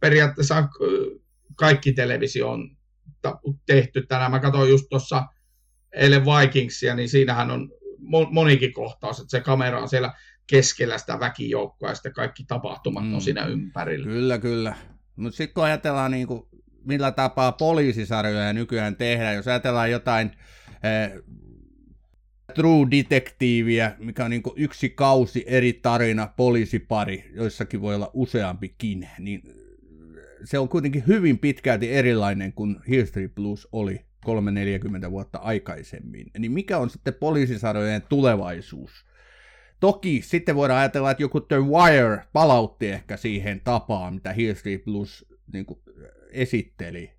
[0.00, 0.68] periaatteessa
[1.54, 2.76] kaikki televisio on
[3.66, 4.30] tehty tänään.
[4.30, 5.26] Mä katsoin just tuossa
[5.92, 7.72] eilen Vikingsia, niin siinähän on
[8.30, 10.12] monikin kohtaus, että se kamera on siellä
[10.46, 13.14] keskellä sitä väkijoukkoa ja sitten kaikki tapahtumat mm.
[13.14, 14.06] on siinä ympärillä.
[14.06, 14.76] Kyllä, kyllä.
[15.16, 16.42] Mutta sitten kun ajatellaan niin kuin,
[16.84, 20.30] millä tapaa poliisisarjoja nykyään tehdään, jos ajatellaan jotain
[20.82, 21.22] eh,
[22.54, 29.42] True Detectiveä, mikä on niin yksi kausi eri tarina, poliisipari, joissakin voi olla useampikin, niin
[30.44, 34.00] se on kuitenkin hyvin pitkälti erilainen kuin History Plus oli
[35.06, 36.30] 3-40 vuotta aikaisemmin.
[36.38, 38.90] Niin mikä on sitten poliisisarjojen tulevaisuus?
[39.80, 45.26] Toki sitten voidaan ajatella, että joku The Wire palautti ehkä siihen tapaan, mitä History Plus
[45.52, 45.80] niin kuin,
[46.30, 47.12] esitteli.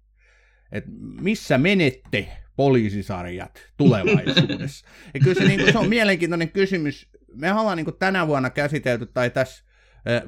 [0.72, 0.84] Et
[1.22, 4.88] missä menette poliisisarjat tulevaisuudessa?
[5.14, 7.10] ja kyllä se, niin kuin, se on mielenkiintoinen kysymys.
[7.34, 9.64] Me ollaan niin kuin, tänä vuonna käsitelty, tai tässä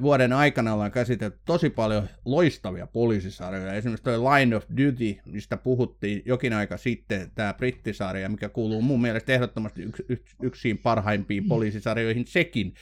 [0.02, 3.72] vuoden aikana ollaan käsitelty tosi paljon loistavia poliisisarjoja.
[3.72, 9.02] Esimerkiksi tuo Line of Duty, mistä puhuttiin jokin aika sitten, tämä brittisarja, mikä kuuluu mun
[9.02, 12.74] mielestä ehdottomasti yks, yks, yksiin parhaimpiin poliisisarjoihin sekin.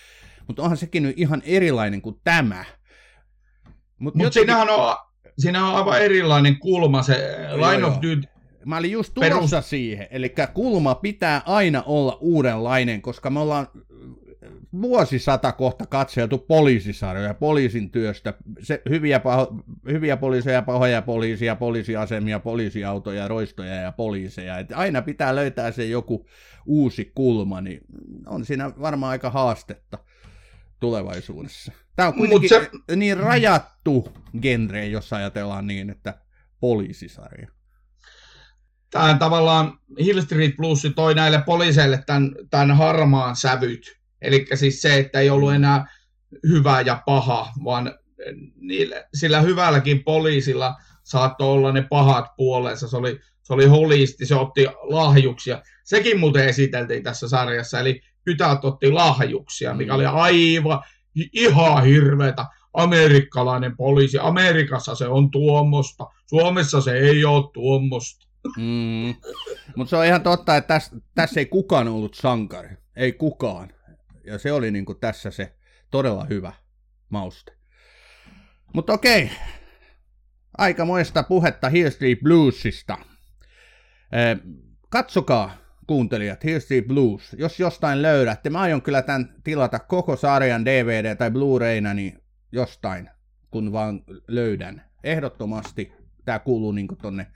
[0.46, 2.64] mutta onhan sekin nyt ihan erilainen kuin tämä.
[3.98, 4.32] Mutta Mut jotenkin...
[4.32, 4.96] siinähän on,
[5.38, 8.28] siinä on aivan erilainen kulma, se Line joo, of Duty
[8.64, 9.70] Mä olin just tulossa perus...
[9.70, 13.66] siihen, eli kulma pitää aina olla uudenlainen, koska me ollaan
[14.72, 19.54] vuosisata kohta katseltu poliisisarjoja, poliisin työstä, se, hyviä, paho,
[19.88, 24.58] hyviä poliiseja, pahoja poliisia, poliisiasemia, poliisiautoja, roistoja ja poliiseja.
[24.58, 26.26] Et aina pitää löytää se joku
[26.66, 27.80] uusi kulma, niin
[28.26, 29.98] on siinä varmaan aika haastetta
[30.80, 31.72] tulevaisuudessa.
[31.96, 32.70] Tämä on kuitenkin se...
[32.96, 36.18] niin rajattu genre, jos ajatellaan niin, että
[36.60, 37.48] poliisisarja.
[38.90, 44.98] Tämä tavallaan Hill Street Blues toi näille poliiseille tämän, tämän harmaan sävyt Eli siis se,
[44.98, 45.86] että ei ollut enää
[46.48, 47.94] hyvä ja paha, vaan
[48.56, 52.88] niillä, sillä hyvälläkin poliisilla saattoi olla ne pahat puolensa.
[52.88, 55.62] Se oli, se oli holisti, se otti lahjuksia.
[55.84, 60.82] Sekin muuten esiteltiin tässä sarjassa, eli kytät otti lahjuksia, mikä oli aivan
[61.32, 62.46] ihan hirveätä.
[62.74, 68.26] Amerikkalainen poliisi, Amerikassa se on tuommoista, Suomessa se ei ole tuommoista.
[68.56, 69.14] Mm.
[69.76, 72.76] Mutta se on ihan totta, että tässä täs ei kukaan ollut sankari.
[72.96, 73.68] Ei kukaan
[74.24, 75.54] ja se oli niin kuin tässä se
[75.90, 76.52] todella hyvä
[77.08, 77.52] mauste.
[78.74, 79.30] Mutta okei,
[80.58, 82.98] aikamoista puhetta Hill Street Bluesista.
[84.88, 85.56] katsokaa
[85.86, 91.16] kuuntelijat, Hill Street Blues, jos jostain löydätte, mä aion kyllä tämän tilata koko sarjan DVD
[91.16, 93.10] tai Blu-rayna, niin jostain,
[93.50, 94.84] kun vaan löydän.
[95.04, 95.92] Ehdottomasti
[96.24, 97.26] tämä kuuluu niin tonne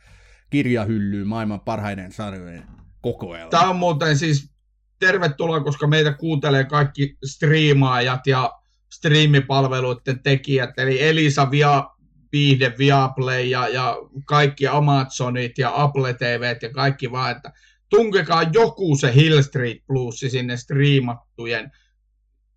[0.51, 2.65] kirjahyllyyn maailman parhaiden sarjojen
[3.01, 3.51] kokoelma.
[3.51, 4.54] Tämä on muuten siis
[4.99, 8.53] tervetuloa, koska meitä kuuntelee kaikki striimaajat ja
[8.93, 11.85] striimipalveluiden tekijät, eli Elisa Via,
[12.33, 17.53] Viihde, Viaplay ja, ja kaikki Amazonit ja Apple TV ja kaikki vaan, että
[17.89, 21.71] tunkekaa joku se Hill Street Blues sinne striimattujen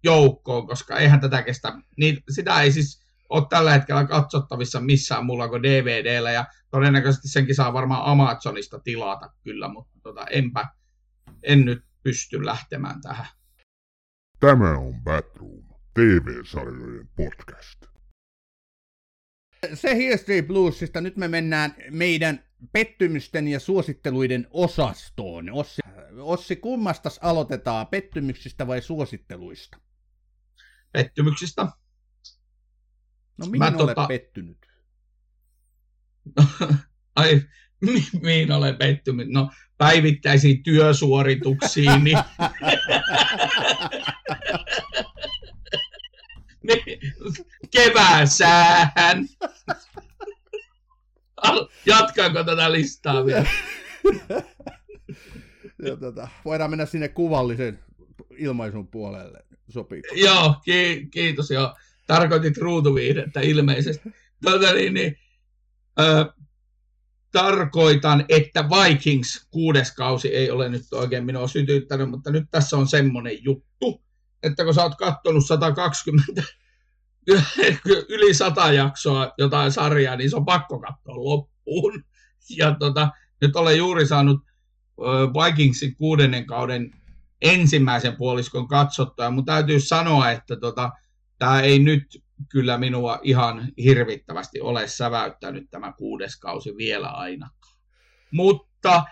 [0.03, 1.73] joukkoon, koska eihän tätä kestä.
[1.97, 7.55] Niin, sitä ei siis ole tällä hetkellä katsottavissa missään muulla kuin DVDllä, ja todennäköisesti senkin
[7.55, 10.65] saa varmaan Amazonista tilata kyllä, mutta tota, enpä,
[11.43, 13.27] en nyt pysty lähtemään tähän.
[14.39, 17.85] Tämä on Batroom, TV-sarjojen podcast.
[19.73, 25.49] Se History Bluesista nyt me mennään meidän pettymysten ja suositteluiden osastoon.
[25.49, 25.81] Ossi,
[26.19, 29.77] Ossi kummastas aloitetaan, pettymyksistä vai suositteluista?
[30.91, 31.61] Pettymyksistä.
[33.37, 34.07] No mihin Mä olet tota...
[34.07, 34.57] pettynyt?
[37.15, 37.41] Ai,
[37.81, 39.27] mi- mihin olen pettynyt?
[39.29, 42.17] No päivittäisiin työsuorituksiin, niin,
[47.71, 49.27] kevään säähän.
[51.85, 53.45] Jatkaanko tätä listaa vielä?
[55.85, 57.79] ja tota, voidaan mennä sinne kuvallisen
[58.37, 59.45] ilmaisun puolelle.
[59.69, 60.01] Sopii.
[60.15, 61.51] Joo, ki- kiitos.
[61.51, 61.75] Joo.
[62.07, 64.09] Tarkoitit ruutuviihdettä ilmeisesti.
[64.43, 65.17] Tota, niin, niin,
[65.99, 66.33] ö,
[67.31, 72.87] tarkoitan, että Vikings kuudes kausi ei ole nyt oikein minua sytyttänyt, mutta nyt tässä on
[72.87, 74.03] semmoinen juttu,
[74.43, 76.43] että kun sä oot kattonut 120
[78.09, 82.03] yli 100 jaksoa jotain sarjaa, niin se on pakko katsoa loppuun.
[82.57, 83.09] Ja tota,
[83.41, 84.41] nyt olen juuri saanut
[85.33, 86.91] Vikingsin kuudennen kauden
[87.41, 90.91] ensimmäisen puoliskon katsottua, mun täytyy sanoa, että tota,
[91.39, 92.03] tämä ei nyt
[92.49, 97.49] kyllä minua ihan hirvittävästi ole säväyttänyt tämä kuudes kausi vielä aina.
[98.31, 99.03] Mutta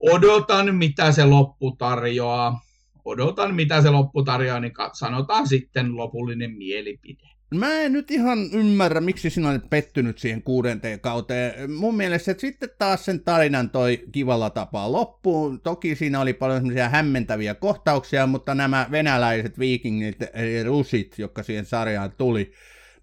[0.00, 2.60] odotan, mitä se loppu tarjoaa.
[3.04, 7.28] Odotan, mitä se loppu tarjoaa, niin sanotaan sitten lopullinen mielipide.
[7.54, 11.70] Mä en nyt ihan ymmärrä, miksi sinä olet pettynyt siihen kuudenteen kauteen.
[11.70, 15.60] Mun mielestä että sitten taas sen tarinan toi kivalla tapaa loppuun.
[15.60, 21.64] Toki siinä oli paljon semmoisia hämmentäviä kohtauksia, mutta nämä venäläiset viikingit, eli rusit, jotka siihen
[21.64, 22.52] sarjaan tuli,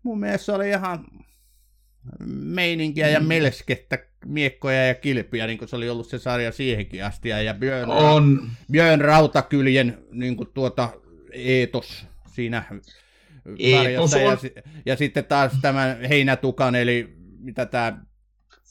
[0.03, 1.05] mun mielestä se oli ihan
[2.27, 3.25] meininkiä ja mm.
[3.25, 7.29] melskettä, miekkoja ja kilpiä, niin kuin se oli ollut se sarja siihenkin asti.
[7.29, 8.49] Ja Björn, on.
[8.71, 10.89] Björn Rautakyljen niin kuin tuota,
[11.31, 12.63] eetos siinä
[13.71, 14.19] sarjassa.
[14.19, 17.97] Ja, ja, sitten taas tämän heinätukan, eli mitä tämä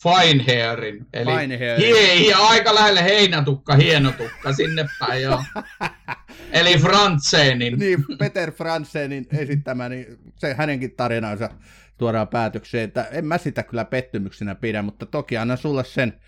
[0.05, 1.07] Hairin.
[1.13, 5.45] Eli Hie, hie, aika lähellä heinätukka, hienotukka, sinne päin joo.
[6.53, 7.79] Eli Frantsenin.
[7.79, 10.07] Niin, Peter Frantsenin esittämä, niin
[10.39, 11.51] se hänenkin tarinansa
[11.99, 16.21] tuodaan päätökseen, että en mä sitä kyllä pettymyksenä pidä, mutta toki annan sulle sen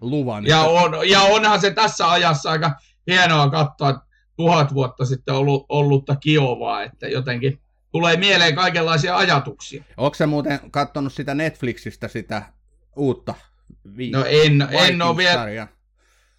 [0.00, 0.46] luvan.
[0.46, 2.70] Ja, on, ja onhan se tässä ajassa aika
[3.06, 4.02] hienoa katsoa
[4.36, 7.60] tuhat vuotta sitten ollut, ollutta Kiovaa, että jotenkin
[7.92, 9.84] tulee mieleen kaikenlaisia ajatuksia.
[9.96, 12.42] Onko se muuten katsonut sitä Netflixistä sitä
[12.96, 13.34] uutta
[13.96, 15.68] vi- No en, en ole vielä.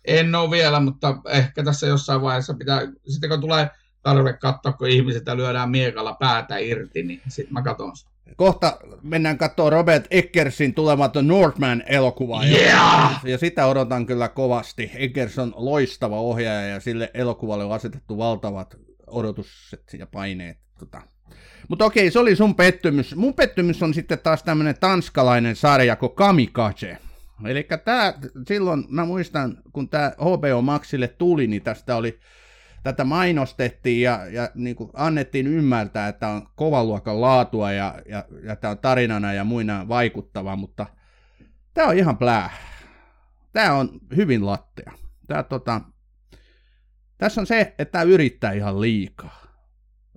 [0.06, 3.70] En ole vielä, mutta ehkä tässä jossain vaiheessa pitää, sitten kun tulee
[4.04, 8.10] tarve katsoa, kun ihmiset lyödään miekalla päätä irti, niin sitten mä katson sitä.
[8.36, 12.44] Kohta mennään katsoa Robert Eckersin tulematon Northman-elokuvaa.
[12.46, 13.22] Yeah!
[13.26, 14.92] Ja sitä odotan kyllä kovasti.
[14.96, 18.78] Eggers on loistava ohjaaja ja sille elokuvalle on asetettu valtavat
[19.08, 20.58] odotukset ja paineet.
[20.80, 21.02] Tota.
[21.68, 23.16] Mutta okei, se oli sun pettymys.
[23.16, 26.98] Mun pettymys on sitten taas tämmönen tanskalainen sarja kuin Kamikaze.
[27.46, 28.14] Eli tää,
[28.48, 32.20] silloin mä muistan, kun tämä HBO Maxille tuli, niin tästä oli
[32.84, 38.56] tätä mainostettiin ja, ja niin annettiin ymmärtää, että on kovan luokan laatua ja, ja, ja
[38.56, 40.86] tämä on tarinana ja muina vaikuttava, mutta
[41.74, 42.50] tämä on ihan plää.
[43.54, 44.92] Tämä on hyvin lattea.
[45.28, 45.82] Tää, tota,
[47.18, 49.49] tässä on se, että tämä yrittää ihan liikaa.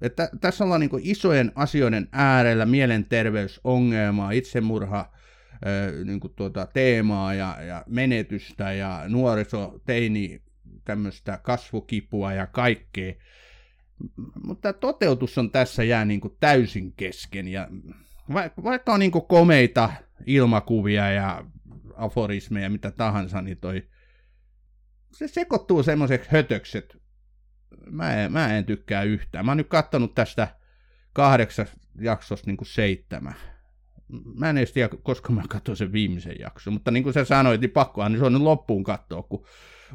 [0.03, 5.13] Että tässä ollaan niin isojen asioiden äärellä, mielenterveysongelmaa, itsemurha,
[6.05, 10.43] niin tuota, teemaa ja, ja menetystä ja nuoriso, teini,
[10.85, 13.15] tämmöistä kasvukipua ja kaikkea.
[14.45, 17.49] Mutta toteutus on tässä jää niin täysin kesken.
[17.49, 17.69] Ja
[18.65, 19.93] vaikka on niin komeita
[20.27, 21.45] ilmakuvia ja
[21.97, 23.89] aforismeja, mitä tahansa, niin toi,
[25.13, 27.02] se sekoittuu semmoiseksi hötökset.
[27.91, 29.45] Mä en, mä en tykkää yhtään.
[29.45, 30.49] Mä oon nyt kattonut tästä
[31.13, 33.35] kahdeksasta jaksosta niin seitsemän.
[34.35, 37.61] Mä en edes tiedä, koska mä katsoin sen viimeisen jakson, mutta niin kuin sä sanoit,
[37.61, 39.47] niin pakkohan niin se on nyt loppuun katsoa, kun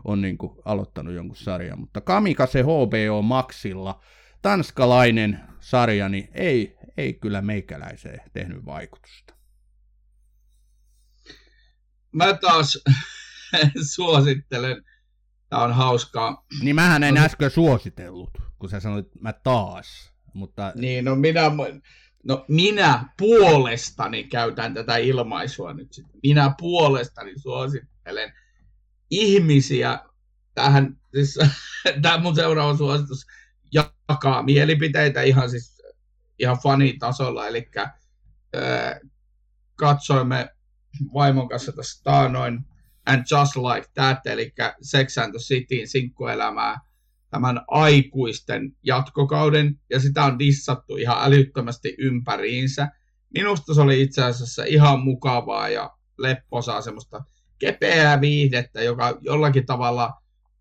[0.05, 1.79] on niin kuin aloittanut jonkun sarjan.
[1.79, 4.03] Mutta Kamikaze HBO Maxilla,
[4.41, 9.33] tanskalainen sarja, niin ei, ei kyllä meikäläiseen tehnyt vaikutusta.
[12.11, 12.83] Mä taas
[13.95, 14.83] suosittelen,
[15.49, 16.45] tämä on hauskaa.
[16.61, 18.29] Niin mähän en äsken suositellut,
[18.59, 20.13] kun sä sanoit mä taas.
[20.33, 20.71] Mutta...
[20.75, 21.41] Niin, no minä,
[22.23, 26.19] no minä puolestani käytän tätä ilmaisua nyt sitten.
[26.23, 28.33] Minä puolestani suosittelen
[29.09, 29.99] ihmisiä
[30.53, 31.39] tähän, siis
[32.01, 33.25] tämä mun seuraava suositus
[33.71, 35.77] jakaa mielipiteitä ihan siis
[36.39, 38.99] ihan fanitasolla, eli äh,
[39.75, 40.49] katsoimme
[41.13, 42.65] vaimon kanssa tässä taanoin
[43.07, 46.79] And Just Like That, eli Sex and the Cityn sinkkuelämää,
[47.29, 52.87] tämän aikuisten jatkokauden, ja sitä on dissattu ihan älyttömästi ympäriinsä.
[53.33, 57.23] Minusta se oli itse asiassa ihan mukavaa ja lepposaa semmoista
[57.59, 60.13] kepeää viihdettä, joka jollakin tavalla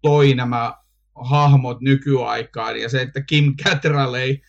[0.02, 0.74] toi nämä
[1.14, 4.42] hahmot nykyaikaan, ja se, että Kim Cattrall ei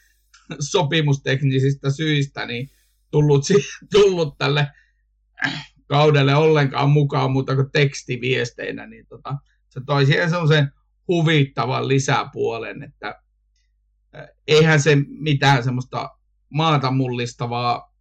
[0.59, 2.69] sopimusteknisistä syistä niin
[3.11, 3.43] tullut,
[3.91, 4.67] tullut tälle
[5.87, 9.37] kaudelle ollenkaan mukaan muuta kuin tekstiviesteinä, niin tota,
[9.69, 10.71] se toi siihen semmoisen
[11.07, 13.21] huvittavan lisäpuolen, että
[14.47, 16.09] eihän se mitään semmoista
[16.49, 17.93] maata mullistavaa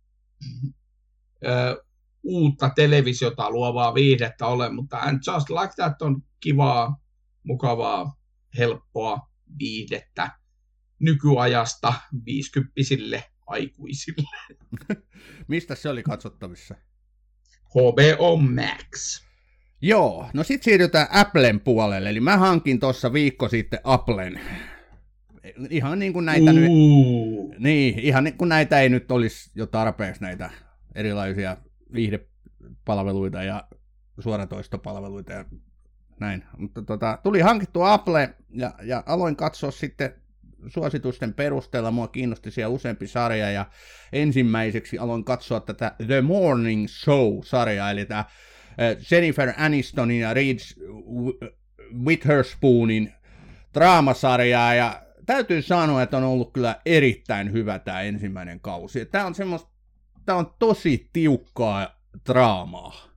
[1.46, 1.84] ö,
[2.22, 7.00] uutta televisiota luovaa viihdettä ole, mutta And Just Like That on kivaa,
[7.42, 8.16] mukavaa,
[8.58, 10.30] helppoa viihdettä
[10.98, 11.94] nykyajasta
[12.26, 14.38] 50 aikuisille.
[15.48, 16.74] Mistä se oli katsottavissa?
[17.70, 19.22] HBO Max.
[19.80, 24.40] Joo, no sitten siirrytään Applen puolelle, eli mä hankin tuossa viikko sitten Applen.
[25.70, 26.70] Ihan niin kuin näitä nyt,
[27.58, 30.50] niin, ihan niin kuin näitä ei nyt olisi jo tarpeeksi näitä
[30.94, 31.56] erilaisia
[31.92, 33.68] viihdepalveluita ja
[34.20, 35.44] suoratoistopalveluita ja
[36.20, 36.44] näin.
[36.58, 40.14] Mutta tota, tuli hankittu Apple ja, ja aloin katsoa sitten
[40.66, 41.90] suositusten perusteella.
[41.90, 43.66] Mua kiinnosti siellä useampi sarja ja
[44.12, 48.24] ensimmäiseksi aloin katsoa tätä The Morning Show-sarjaa, eli tämä
[49.10, 50.74] Jennifer Anistonin ja Reese
[52.04, 53.12] Witherspoonin
[53.74, 59.04] draamasarjaa ja täytyy sanoa, että on ollut kyllä erittäin hyvä tämä ensimmäinen kausi.
[59.04, 59.70] Tämä on semmoista,
[60.26, 63.08] tämä on tosi tiukkaa draamaa.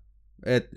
[0.46, 0.70] Et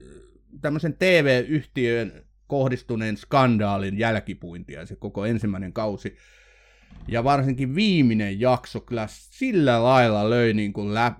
[0.60, 6.16] tämmöisen TV-yhtiön kohdistuneen skandaalin jälkipuintia se koko ensimmäinen kausi.
[7.08, 11.14] Ja varsinkin viimeinen jakso kyllä sillä lailla löi niin kuin lä-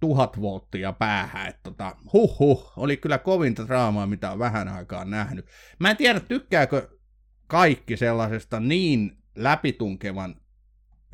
[0.00, 5.04] tuhat volttia päähän, että tota, huh huh, oli kyllä kovinta draamaa, mitä on vähän aikaa
[5.04, 5.46] nähnyt.
[5.78, 6.88] Mä en tiedä, tykkääkö
[7.46, 10.40] kaikki sellaisesta niin läpitunkevan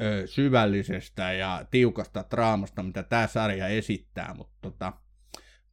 [0.03, 4.93] ö, syvällisestä ja tiukasta draamasta, mitä tämä sarja esittää, mutta tota,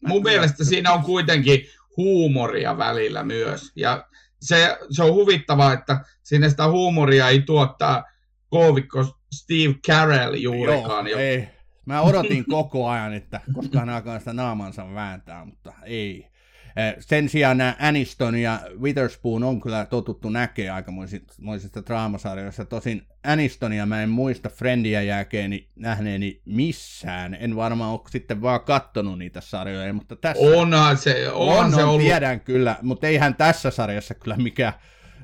[0.08, 1.66] Mun mielestä siinä on kuitenkin
[1.98, 3.72] huumoria välillä myös.
[3.76, 4.08] Ja
[4.44, 8.04] se, se on huvittavaa, että siinä sitä huumoria ei tuottaa
[8.50, 11.08] koovikko Steve Carell juurikaan.
[11.08, 11.48] Joo, ei.
[11.86, 16.33] Mä odotin koko ajan, että koska hän alkaa sitä naamansa vääntää, mutta ei.
[16.76, 22.66] Eh, sen sijaan nämä Aniston ja Witherspoon on kyllä totuttu näkee aikamoisista draamasarjoista.
[22.66, 27.38] Tosin Anistonia mä en muista Friendia jälkeen nähneeni missään.
[27.40, 30.44] En varmaan ole sitten vaan kattonut niitä sarjoja, mutta tässä...
[30.58, 32.02] Onhan se, on, on, se ollut.
[32.02, 34.74] Tiedän kyllä, mutta eihän tässä sarjassa kyllä mikään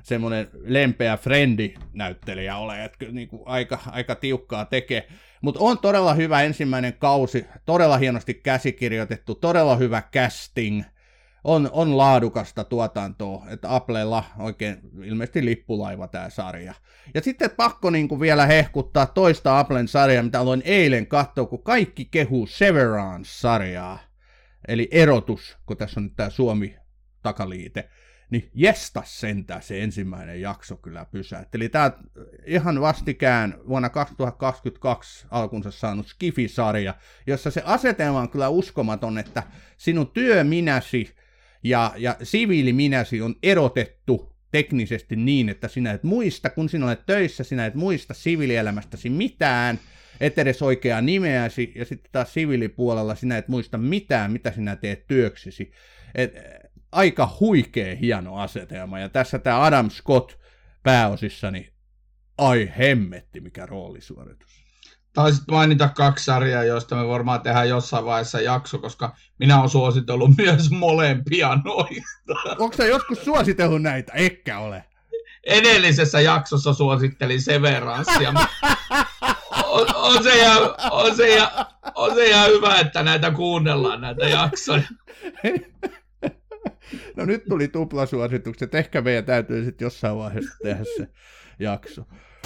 [0.04, 5.08] semmoinen lempeä frendi näyttelijä ole, että niin kuin aika, aika tiukkaa tekee.
[5.42, 10.84] Mutta on todella hyvä ensimmäinen kausi, todella hienosti käsikirjoitettu, todella hyvä casting,
[11.44, 16.74] on, on laadukasta tuotantoa, että Applella oikein ilmeisesti lippulaiva tämä sarja.
[17.14, 21.64] Ja sitten pakko niin kuin vielä hehkuttaa toista Applen sarjaa, mitä aloin eilen katsoa, kun
[21.64, 24.00] kaikki kehuu Severance-sarjaa,
[24.68, 26.76] eli erotus, kun tässä on nyt tämä Suomi
[27.24, 27.90] takaliite
[28.30, 31.70] niin jesta sentään se ensimmäinen jakso kyllä pysäytteli.
[31.70, 31.92] Tämä
[32.46, 36.94] ihan vastikään vuonna 2022 alkunsa saanut Skifi-sarja,
[37.28, 39.44] jossa se asetelma on kyllä uskomaton, että
[39.78, 41.16] sinun työminäsi
[41.64, 47.44] ja, ja siviiliminäsi on erotettu teknisesti niin, että sinä et muista, kun sinä olet töissä,
[47.44, 49.80] sinä et muista siviilielämästäsi mitään,
[50.22, 55.08] et edes oikeaa nimeäsi, ja sitten taas siviilipuolella sinä et muista mitään, mitä sinä teet
[55.08, 55.72] työksisi.
[56.16, 56.34] Et,
[56.92, 59.00] aika huikea hieno asetelma.
[59.00, 60.40] Ja tässä tämä Adam Scott
[60.84, 61.74] pääosissa, niin
[62.38, 64.59] ai hemmetti, mikä roolisuoritus.
[65.20, 70.30] Taisit mainita kaksi sarjaa, joista me varmaan tehdään jossain vaiheessa jakso, koska minä olen suositellut
[70.38, 72.56] myös molempia noita.
[72.60, 74.14] Onko sä joskus suositellut näitä?
[74.14, 74.84] Ekkä ole.
[75.44, 78.34] Edellisessä jaksossa suosittelin Severanssia.
[79.64, 80.58] On, on, se ihan,
[80.92, 81.50] on, se ihan,
[81.96, 84.84] on se ihan hyvä, että näitä kuunnellaan, näitä jaksoja.
[87.16, 91.08] No nyt tuli tuplasuositukset, ehkä meidän täytyy sitten jossain vaiheessa tehdä se
[91.60, 92.06] jakso.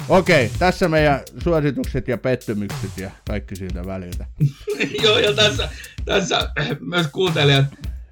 [0.10, 4.26] Okei, tässä meidän suositukset ja pettymykset ja kaikki siitä väliltä.
[5.04, 5.70] Joo, ja tässä,
[6.06, 7.66] tässä myös kuuntelijat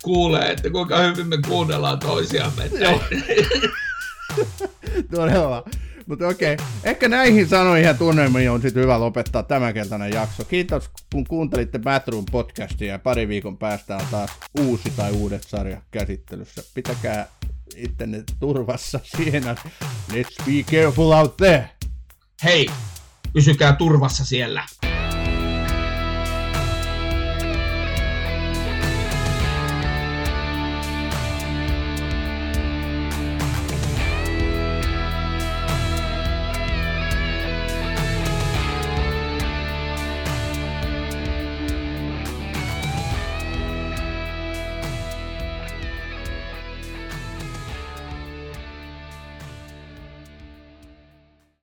[0.03, 2.63] kuulee, että kuinka hyvin me kuunnellaan toisiamme.
[5.15, 5.63] Todella.
[6.05, 10.45] Mutta okei, ehkä näihin sanoihin ja tunnelmiin on sitten hyvä lopettaa tämänkertainen jakso.
[10.45, 15.81] Kiitos kun kuuntelitte Batroom podcastia ja pari viikon päästä on taas uusi tai uudet sarja
[15.91, 16.63] käsittelyssä.
[16.73, 17.27] Pitäkää
[17.75, 19.55] ittenne turvassa siinä.
[20.11, 21.69] Let's be careful out there.
[22.43, 22.69] Hei,
[23.33, 24.65] pysykää turvassa siellä.